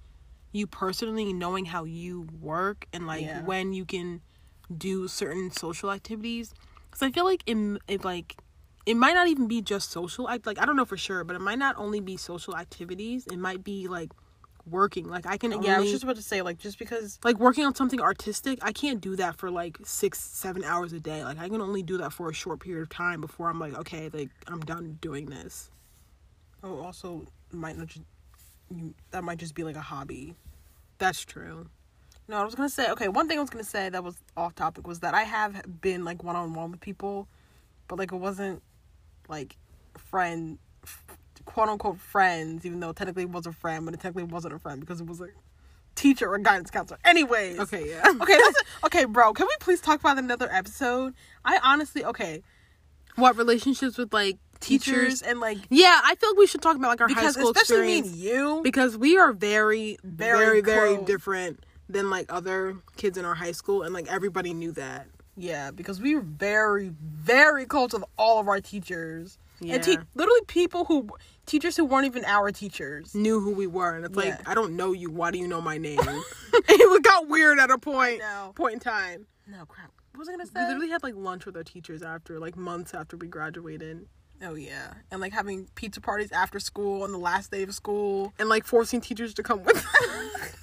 [0.52, 3.42] you personally knowing how you work and like Yeah.
[3.42, 4.22] when you can
[4.74, 6.54] do certain social activities
[6.90, 8.36] cuz I feel like in it like
[8.86, 11.34] it might not even be just social act like I don't know for sure but
[11.36, 14.12] it might not only be social activities it might be like
[14.66, 17.18] working like I can only Yeah, I was just about to say, like, just because
[17.22, 21.00] like working on something artistic i can't do that for like six seven hours a
[21.00, 23.58] day like i can only do that for a short period of time before i'm
[23.58, 25.70] like okay like i'm done doing this
[26.62, 28.04] Oh, also might not just
[28.74, 30.34] you that might just be like a hobby.
[30.98, 31.68] that's true
[32.26, 33.08] No, I was gonna say okay.
[33.08, 36.04] One thing I was gonna say that was off topic was that I have been
[36.06, 37.28] like one on one with people,
[37.86, 38.62] but like it wasn't
[39.28, 39.56] like
[39.98, 40.58] friend,
[41.44, 44.58] quote unquote friends, even though technically it was a friend, but it technically wasn't a
[44.58, 45.28] friend because it was a
[45.94, 46.98] teacher or guidance counselor.
[47.04, 47.58] Anyways.
[47.60, 48.02] Okay, yeah.
[48.20, 49.32] Okay, that's okay, bro.
[49.32, 51.14] Can we please talk about another episode?
[51.44, 52.42] I honestly, okay,
[53.16, 55.22] What relationships with like teachers, teachers?
[55.22, 57.82] and like Yeah, I feel like we should talk about like our high school especially
[57.86, 62.76] me experience and you, because we are very, Very very, very, different than like other
[62.96, 65.06] kids in our high school, and like everybody knew that.
[65.36, 69.38] yeah, because we were very, very close with all of our teachers.
[69.60, 69.74] Yeah.
[69.76, 71.08] And te- literally people who
[71.46, 73.14] teachers who weren't even our teachers.
[73.14, 74.30] Knew who we were, and it's Yeah.
[74.36, 75.10] like I don't know you.
[75.10, 75.98] Why do you know my name?
[76.52, 78.20] it got weird at a point.
[78.54, 79.26] Point in time.
[79.46, 79.90] No crap.
[80.12, 80.52] What was I gonna say?
[80.56, 84.06] We literally had like lunch with our teachers after like months after we graduated,
[84.42, 88.32] Oh yeah, and like having pizza parties after school on the last day of school.
[88.38, 89.76] and like forcing teachers to come with.
[89.76, 89.86] us.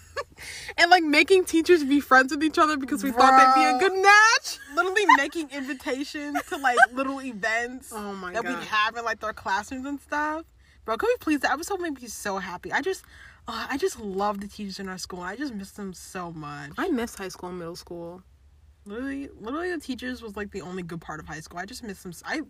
[0.76, 3.78] And like making teachers be friends with each other because we thought they'd be a
[3.90, 4.58] good match.
[4.76, 8.58] Literally making invitations to like little events Oh my that god!
[8.60, 10.46] we have in like their classrooms and stuff.
[10.86, 11.40] Bro, can we please?
[11.42, 12.72] That episode made me be so happy.
[12.72, 13.04] I just,
[13.48, 15.22] uh, I just love the teachers in our school.
[15.22, 16.72] I just miss them so much.
[16.78, 18.24] I miss high school and middle school.
[18.86, 21.60] Literally, literally, the teachers was like the only good part of high school.
[21.60, 22.14] I just miss them.
[22.26, 22.42] I,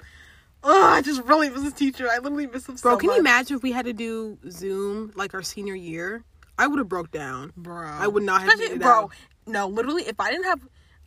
[0.63, 2.07] oh, I just really miss the teacher.
[2.09, 3.15] I literally miss them Bro, so can much.
[3.15, 6.23] you imagine if we had to do Zoom like our senior year?
[6.57, 7.51] I would have broke down.
[7.57, 7.85] bro.
[7.85, 8.91] I would not have Especially, bro.
[9.05, 9.11] out.
[9.45, 10.61] No, literally, if I didn't have,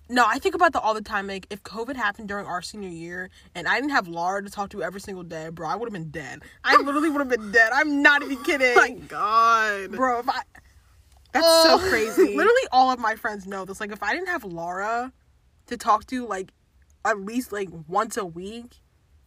[0.09, 1.27] no, I think about that all the time.
[1.27, 4.71] Like, if COVID happened during our senior year and I didn't have Laura to talk
[4.71, 6.43] to every single day, bro, I would have been dead.
[6.63, 7.71] I literally would have been dead.
[7.73, 9.93] I'm not even kidding, my god.
[9.93, 10.21] bro.
[10.21, 10.43] If I,
[11.33, 12.23] That's Oh, so crazy.
[12.37, 13.81] literally, all of my friends know this.
[13.81, 15.13] Like, if I didn't have Laura
[15.67, 16.53] to talk to, like,
[17.05, 18.77] at least like once a week.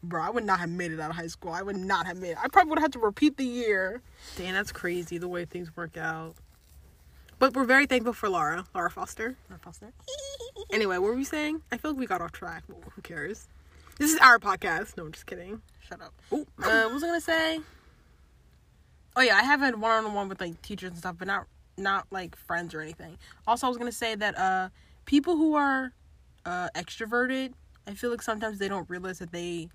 [0.04, 1.52] Bro, I would not have made it out of high school.
[1.52, 2.38] I would not have made it.
[2.42, 4.02] I probably would have had to repeat the year.
[4.38, 6.36] Damn, that's crazy the way things work out.
[7.40, 9.36] But we're very thankful for Laura, Laura Foster.
[9.50, 9.92] Laura Foster.
[10.72, 11.62] Anyway, what were we saying?
[11.72, 13.48] I feel like we got off track, but who cares?
[13.98, 14.98] This is our podcast.
[14.98, 15.62] No, I'm just kidding.
[15.88, 16.14] Shut up.
[16.32, 16.46] Ooh.
[16.62, 17.60] Uh, what was I gonna say?
[19.16, 21.48] Oh yeah, I have had one on one with like teachers and stuff, but not
[21.78, 23.18] not like friends or anything.
[23.48, 24.70] Also, I was gonna say that uh,
[25.06, 25.94] people who are
[26.46, 27.54] uh, extroverted,
[27.88, 29.70] I feel like sometimes they don't realize that they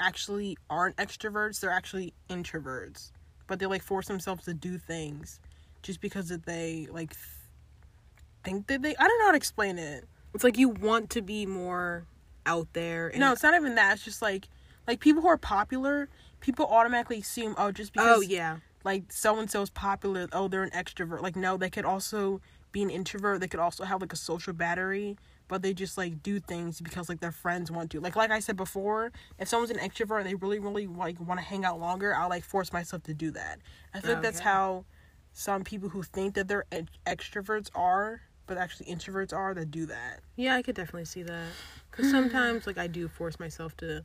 [0.00, 1.60] actually aren't extroverts.
[1.60, 3.12] They're actually introverts,
[3.46, 5.38] but they like force themselves to do things
[5.82, 7.24] just because that they like th-
[8.42, 8.96] think that they.
[8.96, 10.08] I don't know how to explain it.
[10.34, 12.04] It's like you want to be more
[12.46, 13.12] out there.
[13.16, 13.94] No, it's not even that.
[13.94, 14.48] It's just like
[14.86, 16.08] like people who are popular.
[16.40, 20.48] People automatically assume, oh, just oh, because oh yeah, like so and so's popular, oh
[20.48, 21.22] they're an extrovert.
[21.22, 22.40] Like no, they could also
[22.72, 23.40] be an introvert.
[23.40, 27.08] They could also have like a social battery, but they just like do things because
[27.08, 28.00] like their friends want to.
[28.00, 31.38] Like like I said before, if someone's an extrovert and they really really like want
[31.40, 33.58] to hang out longer, I'll like force myself to do that.
[33.92, 34.84] I think like that's how
[35.32, 39.86] some people who think that they're ex- extroverts are, but actually introverts are that do
[39.86, 40.18] that.
[40.34, 41.46] yeah, I could definitely see that.
[41.88, 44.04] Because sometimes, like, I do force myself to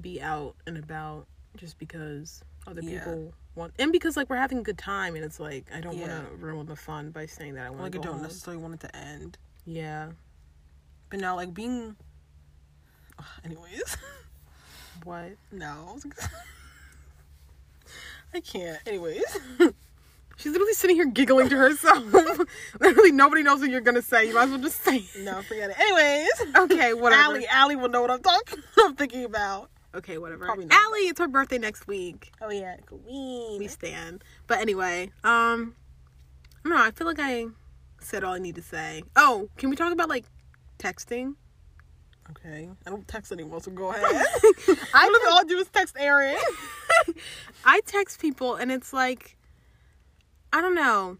[0.00, 1.26] be out and about
[1.58, 3.00] just because other Yeah.
[3.00, 5.98] people want, and because like we're having a good time, and it's like I don't
[5.98, 6.20] Yeah.
[6.20, 8.22] want to ruin the fun by saying that I want Like I don't home.
[8.22, 9.36] necessarily want it to end.
[9.66, 10.12] Yeah.
[11.10, 11.96] But now, like being.
[13.44, 13.96] Anyways,
[15.04, 15.32] What?
[15.52, 16.30] no, I, was gonna-
[18.34, 18.78] I can't.
[18.86, 19.22] Anyways,
[20.36, 22.04] She's literally sitting here giggling to herself.
[22.80, 24.28] literally, nobody knows what you're gonna say.
[24.28, 24.98] You might as well just say.
[24.98, 25.20] it.
[25.20, 25.78] no, forget it.
[25.78, 27.22] Anyways, Okay, whatever.
[27.22, 28.62] Allie, Allie will know what I'm talking.
[28.78, 29.70] I'm thinking about.
[29.94, 30.44] Okay, whatever.
[30.44, 30.78] Probably not.
[30.78, 32.32] Allie, it's her birthday next week.
[32.42, 33.58] Oh yeah, Queen.
[33.58, 34.22] We stand.
[34.46, 35.74] But anyway, um,
[36.64, 36.84] I don't know.
[36.84, 37.46] I feel like I
[38.00, 39.04] said all I need to say.
[39.16, 40.26] Oh, can we talk about like
[40.78, 41.34] texting?
[42.30, 44.04] Okay, I don't text anyone, so go ahead.
[44.92, 46.36] I all I do is text Aaron.
[47.64, 49.35] I text people and it's like,
[50.56, 51.18] I don't know.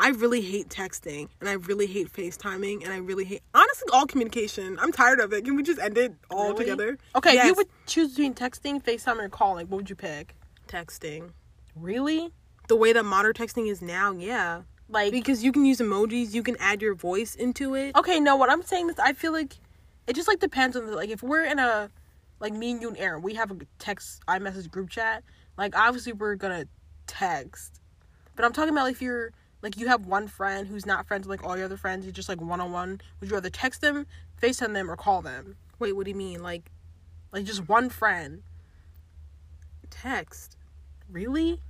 [0.00, 4.06] I really hate texting and I really hate FaceTiming and I really hate, honestly, all
[4.06, 4.76] communication.
[4.80, 5.44] I'm tired of it.
[5.44, 6.64] Can we just end it all Really?
[6.64, 6.98] together?
[7.14, 10.34] Okay, if you would choose between texting, FaceTime, or calling, what would you pick?
[10.66, 11.30] texting.
[11.76, 12.32] Really?
[12.66, 14.62] The way that modern texting is now, yeah.
[14.88, 17.94] Like Because you can use emojis, you can add your voice into it.
[17.94, 19.54] Okay, no, what I'm saying is I feel like
[20.08, 21.88] it just like depends on the like if we're in a
[22.40, 25.22] like me and you and Aaron, we have a text iMessage group chat,
[25.56, 26.64] like obviously we're gonna
[27.06, 27.78] text.
[28.36, 31.40] But I'm talking about if you're like you have one friend who's not friends with
[31.40, 33.80] like all your other friends, you're just like one on one, would you rather text
[33.80, 34.06] them,
[34.40, 35.56] FaceTime them, or call them?
[35.78, 36.42] Wait, what do you mean?
[36.42, 36.70] Like,
[37.32, 38.42] Like just one friend.
[39.90, 40.56] text?
[41.10, 41.60] Really?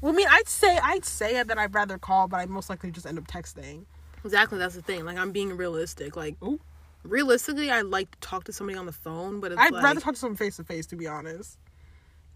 [0.00, 2.90] Well I mean I'd say I'd say that I'd rather call, but I'd most likely
[2.90, 3.84] just end up texting.
[4.24, 5.04] Exactly, that's the thing.
[5.04, 6.14] Like, I'm being realistic.
[6.14, 6.60] Like, Ooh.
[7.02, 10.00] realistically, I like to talk to somebody on the phone, but it's I'd like, rather
[10.00, 11.58] talk to someone face to face to be honest.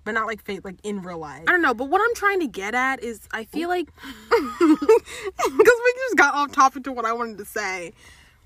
[0.07, 1.43] But not like face like in real life.
[1.49, 3.89] I don't know, but what I'm trying to get at is I feel like
[4.31, 7.93] because we just got off topic to what I wanted to say.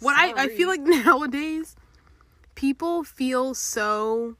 [0.00, 1.76] What I, I feel like nowadays
[2.54, 4.36] people feel so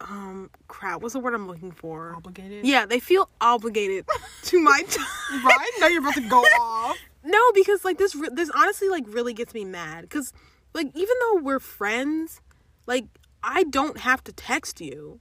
[0.00, 1.02] um crap.
[1.02, 2.14] What's the word I'm looking for?
[2.16, 2.64] Obligated.
[2.64, 4.06] Yeah, they feel obligated
[4.44, 5.44] to my time.
[5.44, 5.70] Right.
[5.80, 6.96] Now you're about to go off.
[7.24, 10.08] No, because like this, re- this honestly like really gets me mad.
[10.08, 10.32] Cause
[10.74, 12.40] like even though we're friends,
[12.86, 13.06] like
[13.42, 15.18] I don't have to text you,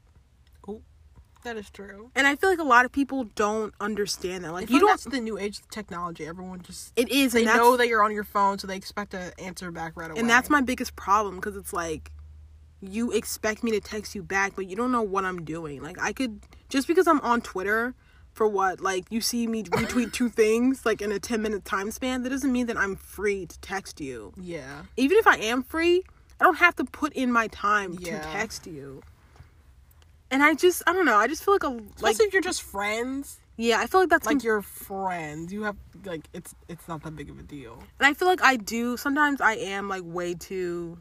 [1.43, 2.11] That is true.
[2.15, 4.51] and I feel like a lot of people don't understand that.
[4.51, 4.89] Like You don't.
[4.89, 6.25] that's the new age technology.
[6.27, 9.31] Everyone just It is, they know that you're on your phone, so they expect to
[9.39, 10.19] answer back right away.
[10.19, 12.11] and that's my biggest problem because it's like
[12.81, 15.81] you expect me to text you back, but you don't know what I'm doing.
[15.81, 17.93] Like I could just because I'm on Twitter
[18.31, 21.89] for what like you see me retweet two things like in a 10 minute time
[21.91, 24.83] span that doesn't mean that i'm free to text you yeah.
[24.95, 26.03] even if I am free,
[26.39, 28.19] I don't have to put in my time Yeah.
[28.21, 29.01] to text you.
[30.31, 31.15] And I just, I don't know.
[31.17, 33.79] I just feel like a like, Especially if you're just friends, yeah.
[33.79, 35.51] I feel like that's like like, you're friends.
[35.51, 35.75] You have
[36.05, 37.83] like it's it's not that big of a deal.
[37.99, 38.95] and I feel like I do.
[38.95, 40.99] Sometimes I am like way too,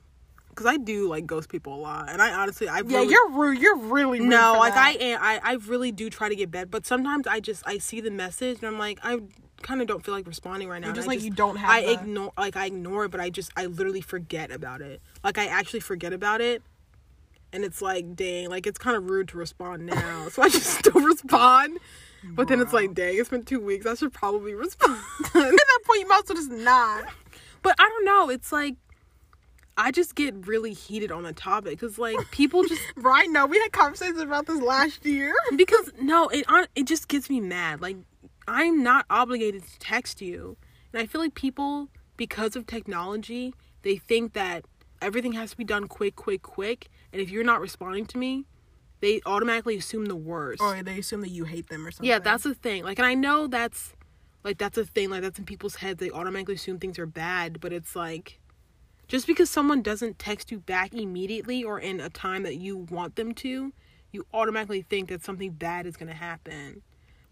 [0.49, 2.11] because I do like ghost people a lot.
[2.11, 3.59] And I honestly, I Yeah, really, you're rude.
[3.61, 5.21] You're really rude no, like I am.
[5.23, 8.11] I I really do try to get bed, but sometimes I just I see the
[8.11, 9.21] message and I'm like I
[9.63, 10.89] kind of don't feel like responding right now.
[10.89, 11.71] You're just like you don't have.
[11.71, 15.01] I ignore like I ignore it, but I just I literally forget about it.
[15.23, 16.63] Like I actually forget about it.
[17.53, 20.29] And it's like, dang, like it's kind of rude to respond now.
[20.29, 21.79] So I just don't respond.
[22.25, 23.87] But then it's like, dang, it's been two weeks.
[23.87, 24.99] I should probably respond.
[25.25, 27.05] At that point, you might as well just not.
[27.63, 28.29] but I don't know.
[28.29, 28.75] It's like
[29.77, 33.29] I just get really heated on a topic because like people just Right?
[33.31, 35.33] now we had conversations about this last year.
[35.57, 36.45] because no, it
[36.75, 37.81] it just gets me mad.
[37.81, 37.97] Like
[38.49, 40.57] I'm not obligated to text you,
[40.93, 44.65] and I feel like people because of technology they think that
[45.01, 48.45] everything has to be done quick, quick, quick, and if you're not responding to me,
[49.01, 50.61] they automatically assume the worst.
[50.61, 52.09] Or they assume that you hate them or something.
[52.09, 52.85] yeah, that's the thing.
[52.85, 53.95] Like, and I know that's
[54.45, 55.11] like that's a thing.
[55.11, 56.01] Like that's in people's heads.
[56.01, 58.41] They automatically assume things are bad, but it's like.
[59.07, 63.17] Just because someone doesn't text you back immediately or in a time that you want
[63.17, 63.73] them to,
[64.13, 66.83] you automatically think that something bad is going to happen.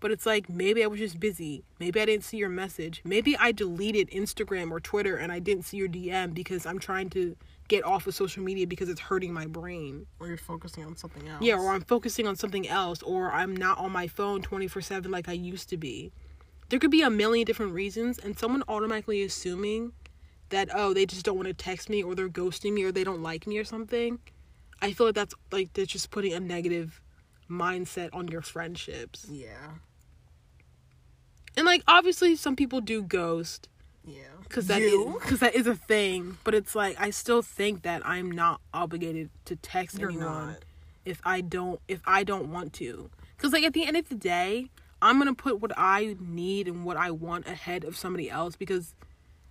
[0.01, 1.65] But it's like maybe I was just busy.
[1.79, 3.03] Maybe I didn't see your message.
[3.05, 7.11] Maybe I deleted Instagram or Twitter and I didn't see your DM because I'm trying
[7.11, 7.37] to
[7.69, 10.07] get off of social media because it's hurting my brain.
[10.21, 11.43] or you're focusing on something else.
[11.43, 15.29] Yeah, or I'm focusing on something else or I'm not on my phone 24/7 like
[15.29, 16.13] I used to be.
[16.69, 19.93] There could be a million different reasons and someone automatically assuming
[20.51, 23.05] that oh, they just don't want to text me or they're ghosting me or they
[23.05, 24.19] don't like me or something.
[24.81, 27.01] I feel like that's like they're just putting a negative
[27.51, 29.27] mindset on your friendships.
[29.31, 29.75] yeah,
[31.57, 33.69] And like obviously some people do ghost
[34.07, 34.23] yeah.
[34.49, 34.81] cuz that
[35.23, 39.31] cuz that is a thing, but it's like I still think that I'm not obligated
[39.47, 40.65] to text You're anyone not.
[41.05, 43.11] if I don't if I don't want to.
[43.39, 44.71] Cuz like at the end of the day,
[45.03, 48.57] I'm going to put what I need and what I want ahead of somebody else
[48.57, 48.95] because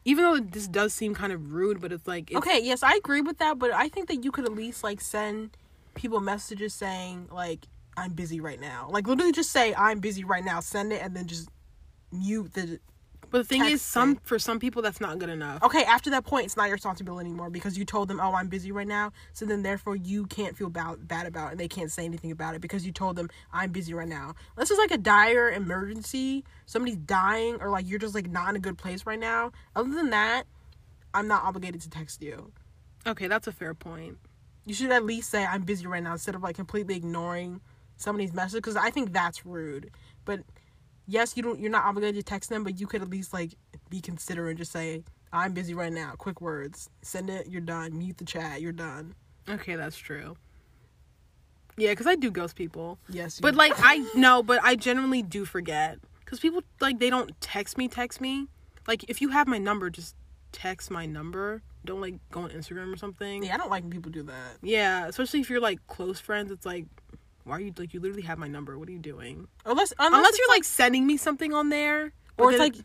[0.04, 2.96] even though this does seem kind of rude, but it's like it's, Okay, yes, I
[2.96, 5.58] agree with that, but I think that you could at least like send
[5.96, 8.88] people messages saying like I'm busy right now.
[8.92, 11.50] Like literally just say I'm busy right now, send it and then just
[12.12, 12.80] mute the
[13.36, 15.62] but the thing is some for some people that's not good enough.
[15.62, 18.48] Okay, after that point it's not your responsibility anymore because you told them, "Oh, I'm
[18.48, 21.68] busy right now." So then therefore you can't feel bad bad about it and they
[21.68, 24.80] can't say anything about it because you told them, "I'm busy right now." Unless it's
[24.80, 28.78] like a dire emergency, somebody's dying or like you're just like not in a good
[28.78, 29.52] place right now.
[29.76, 30.46] Other than that,
[31.14, 32.54] I'm not obligated to text you.
[33.06, 34.18] Okay, that's a fair point.
[34.66, 37.60] you should at least say I'm busy right now instead of like completely ignoring
[37.98, 39.92] somebody's message because I think that's rude.
[40.24, 40.44] But
[41.08, 43.56] yes, you don't you're not obligated to text them, but you could at least like
[43.90, 45.04] be considerate and just say
[45.34, 46.14] I'm busy right now.
[46.18, 46.90] Quick words.
[47.02, 47.48] Send it.
[47.48, 47.98] You're done.
[47.98, 48.62] Mute the chat.
[48.62, 49.16] You're done.
[49.50, 50.36] Okay, that's true.
[51.78, 52.98] Yeah, cuz I do ghost people.
[53.10, 53.38] Yes.
[53.40, 57.40] you- But like I no, but I generally do forget cuz people like they don't
[57.42, 58.48] text me text me.
[58.88, 60.16] Like if you have my number just
[60.52, 61.62] text my number.
[61.84, 63.44] Don't like go on Instagram or something.
[63.44, 64.58] yeah, I don't like when people do that.
[64.64, 66.86] Yeah, especially if you're like close friends, it's like
[67.46, 68.78] why are you like you literally have my number.
[68.78, 69.48] What are you doing?
[69.66, 72.76] Unless unless, Unless, you're like, sending me something on there or it's like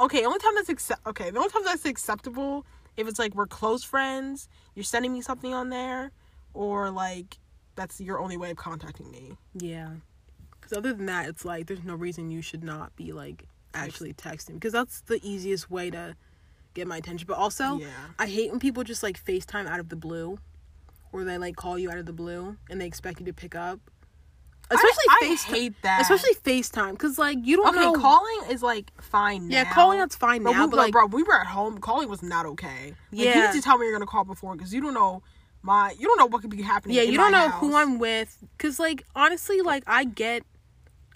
[0.00, 3.46] okay, only time that's accept okay, the only time that's acceptable if it's like we're
[3.46, 6.12] close friends, you're sending me something on there,
[6.54, 7.38] or like
[7.76, 9.36] that's your only way of contacting me.
[9.54, 9.90] Yeah.
[10.52, 14.12] Because other than that, it's like there's no reason you should not be like actually
[14.12, 16.16] texting because that's the easiest way to
[16.74, 17.26] get my attention.
[17.26, 17.88] But also, Yeah.
[18.18, 20.38] I hate when people just like FaceTime out of the blue
[21.12, 23.54] or they like call you out of the blue and they expect you to pick
[23.54, 23.80] up.
[24.72, 25.52] Especially I FaceTime.
[25.54, 26.00] hate that.
[26.02, 27.92] Especially FaceTime because like you don't Okay, know.
[27.94, 29.56] calling is like fine now.
[29.56, 31.78] yeah, calling that's fine But, now, we, but like, bro, we were at home.
[31.78, 32.94] Calling was not okay.
[33.10, 35.22] Like, you need to tell me you're gonna call before because you don't know
[35.62, 35.92] my.
[35.98, 36.96] You don't know what could be happening.
[36.96, 37.74] yeah, you don't know who.
[37.76, 40.44] I'm with because like honestly, like I get,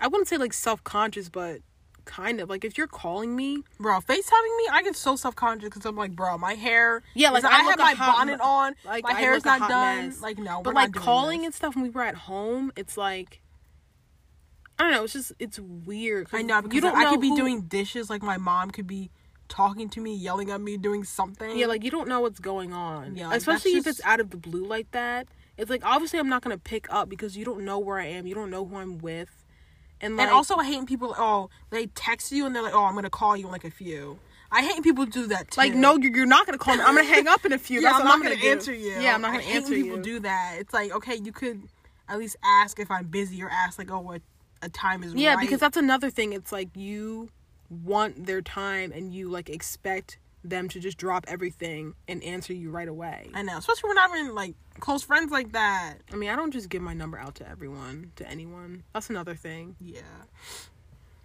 [0.01, 1.61] I wouldn't say like self conscious, but
[2.05, 5.69] kind of like if you're calling me Bro, FaceTiming me, I get so self conscious
[5.69, 7.03] because I'm like, bro, my hair.
[7.15, 8.75] Yeah, like, I I, have my hot bonnet on.
[8.85, 10.07] like my I hair's not done.
[10.09, 10.21] mess.
[10.21, 11.47] Like no, but like calling this.
[11.47, 13.41] and stuff when we were at home it's like
[14.79, 16.27] i don't know it's just it's weird.
[16.33, 18.11] I know because you don't I know could be who- doing dishes.
[18.11, 19.11] Like my mom could be
[19.47, 21.57] talking to me, yelling at me, doing something.
[21.57, 24.19] yeah like you don't know what's going on Yeah, like, especially that's if it's out
[24.19, 25.29] of the blue like that
[25.59, 28.27] it's like obviously i'm not gonna pick up because you don't know where i am
[28.27, 29.44] you don't know who i'm with
[30.05, 31.15] and like and also I hate people.
[31.17, 33.71] Oh, they text you and they're like, oh, I'm gonna call you in like a
[33.71, 34.19] few.
[34.51, 35.61] I hate people do that too.
[35.61, 37.91] like no you're, not gonna call me i'm gonna hang up in a few yeah,
[37.91, 38.51] That's I'm not gonna, do.
[38.51, 38.93] answer you.
[39.01, 40.57] yeah i'm not gonna when answer people you do that.
[40.61, 41.61] It's like okay, you could
[42.09, 44.23] at least ask if I'm busy or ask like, oh, what
[44.63, 45.15] a time is.
[45.15, 45.41] Yeah, right.
[45.41, 46.33] because that's another thing.
[46.33, 47.31] It's like you
[47.69, 52.71] want their time and you like expect them to just drop everything and answer you
[52.71, 53.31] right away.
[53.35, 55.97] I know, especially when I'm in like close friends like that.
[56.13, 58.85] I mean, I don't just give my number out to everyone, to anyone.
[58.93, 59.77] That's another thing.
[59.81, 60.03] Yeah.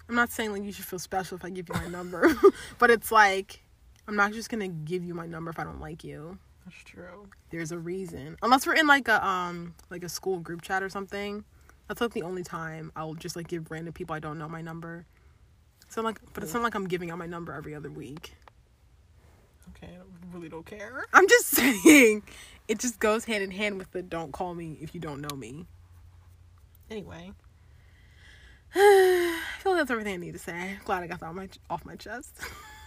[0.08, 2.34] I'm not saying like you should feel special if I give you my number,
[2.80, 3.64] but it's like
[4.08, 6.40] I'm not just going to give you my number if I don't like you.
[6.66, 7.28] That's true.
[7.52, 8.38] There's a reason.
[8.42, 11.44] Unless we're in like a um like a school group chat or something.
[11.88, 14.62] That's like the only time I'll just like give random people I don't know my
[14.62, 15.06] number.
[15.90, 18.36] So like but it's not like I'm giving out my number every other week.
[19.82, 21.06] Okay, I really don't care.
[21.14, 22.24] I'm just saying,
[22.68, 25.36] it just goes hand in hand with the don't call me if you don't know
[25.36, 25.66] me.
[26.90, 27.32] Anyway,
[28.76, 30.78] I feel like that's everything I need to say.
[30.86, 32.40] Glad I got that off my, off my chest.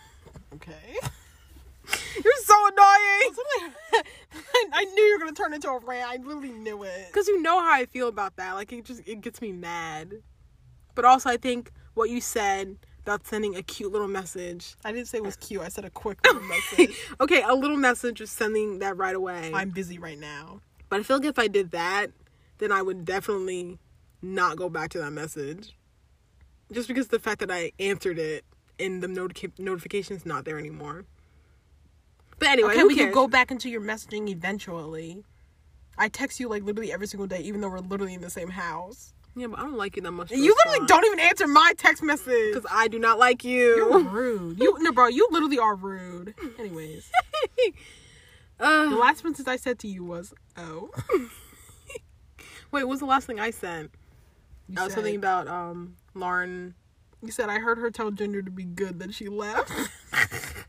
[0.54, 0.98] okay.
[2.24, 3.34] You're so annoying!
[3.92, 6.08] I, I knew you were gonna turn into a rant.
[6.08, 7.06] I literally knew it.
[7.08, 8.52] Because you know how I feel about that.
[8.52, 10.14] Like, it just, it gets me mad.
[10.94, 14.74] But also, I think what you said about sending a cute little message.
[14.84, 15.60] I didn't say it was cute.
[15.62, 16.96] I said a quick little message.
[17.20, 19.50] okay, a little message, just sending that right away.
[19.54, 20.60] I'm busy right now.
[20.88, 22.08] But I feel like if I did that,
[22.58, 23.78] then I would definitely
[24.20, 25.76] not go back to that message.
[26.70, 28.44] Just because the fact that I answered it
[28.78, 31.04] and the notica- notification's not there anymore.
[32.38, 33.06] But anyway, Okay, we cares?
[33.06, 35.22] can go back into your messaging eventually.
[35.98, 38.48] I text you like literally every single day, even though we're literally in the same
[38.50, 39.12] house.
[39.34, 40.30] Yeah, but I don't like you that much.
[40.30, 42.54] You literally don't even answer my text message.
[42.54, 43.76] because I do not like you.
[43.76, 44.60] You're rude.
[44.60, 45.06] You no, bro.
[45.08, 46.34] You literally are rude.
[46.58, 47.10] Anyways,
[48.58, 50.90] the uh, last message I said to you was, "Oh."
[52.70, 53.90] wait, what was the last thing I sent?
[54.68, 56.74] You I was said, something about um Lauren.
[57.22, 59.72] You said I heard her tell Ginger to be good, then she left.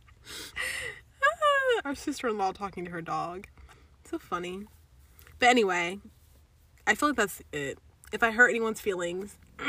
[1.85, 3.47] Our sister in law talking to her dog.
[4.05, 4.67] So funny.
[5.39, 5.99] But anyway,
[6.87, 7.77] I feel like that's it.
[8.13, 9.37] If I hurt anyone's feelings,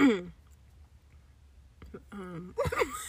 [2.12, 2.54] um,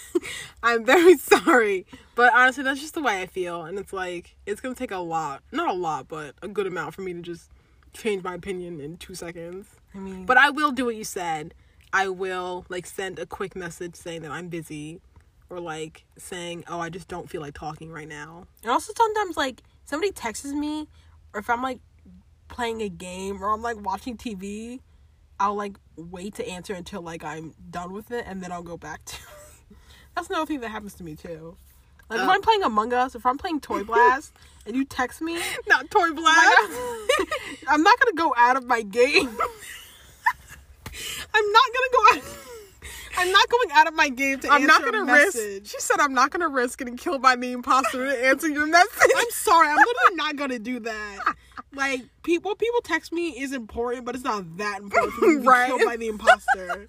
[0.64, 1.86] I'm very sorry.
[2.16, 3.64] But honestly, that's just the way I feel.
[3.64, 5.44] And it's like, it's going to take a lot.
[5.52, 7.52] Not a lot, but a good amount for me to just
[7.94, 9.68] change my opinion in two seconds.
[9.94, 11.54] I mean, But I will do what you said.
[11.92, 15.02] I will like send a quick message saying that I'm busy
[15.50, 19.38] or like saying, "Oh, I just don't feel like talking right now." and also sometimes
[19.38, 20.90] like somebody texts me,
[21.34, 21.80] or if I'm like
[22.50, 24.82] playing a game or I'm like watching TV,
[25.40, 28.78] I'll like wait to answer until like I'm done with it, and then I'll go
[28.78, 29.16] back to.
[30.16, 31.58] That's another thing that happens to me too.
[32.10, 32.32] Like if Oh.
[32.32, 34.32] I'm playing Among Us, if I'm playing Toy Blast,
[34.66, 36.72] and you text me, Not toy like, blast.
[37.68, 39.28] I'm not gonna go out of my game.
[41.34, 42.24] I'm not gonna go out.
[43.18, 45.62] I'm not going out of my game to I'm answer not gonna message.
[45.64, 45.72] risk.
[45.72, 49.12] She said, "I'm not gonna risk getting killed by the imposter to answer your message."
[49.16, 49.68] I'm sorry.
[49.70, 51.36] I'm literally not gonna do that.
[51.74, 55.46] Like people, what people text me is important, but it's not that important to be
[55.48, 55.68] Right.
[55.68, 56.88] killed by the imposter.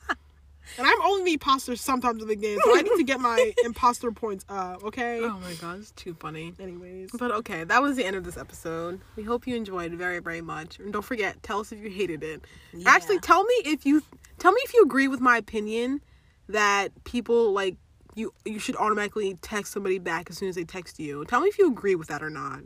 [0.79, 3.53] And I'm only the imposter sometimes in the game, so I need to get my
[3.65, 4.83] imposter points up.
[4.83, 5.21] Okay.
[5.23, 6.55] oh my god, it's too funny.
[6.59, 9.01] Anyways, But okay, that was the end of this episode.
[9.15, 10.81] We hope you enjoyed very, very much.
[10.81, 12.43] And don't forget, tell us if you hated it.
[12.73, 12.91] Yeah.
[12.91, 14.03] Actually, tell me if you
[14.39, 16.01] tell me if you agree with my opinion
[16.49, 17.77] that people like
[18.15, 21.25] you you should automatically text somebody back as soon as they text you.
[21.27, 22.61] Tell me if you agree with that or not.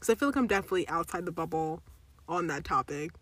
[0.00, 1.82] Cuz I feel like I'm definitely outside the bubble
[2.28, 3.12] on that topic.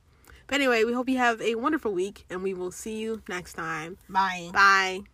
[0.46, 3.54] But anyway, we hope you have a wonderful week and we will see you next
[3.54, 3.96] time.
[4.08, 4.50] bye.
[4.52, 5.13] Bye.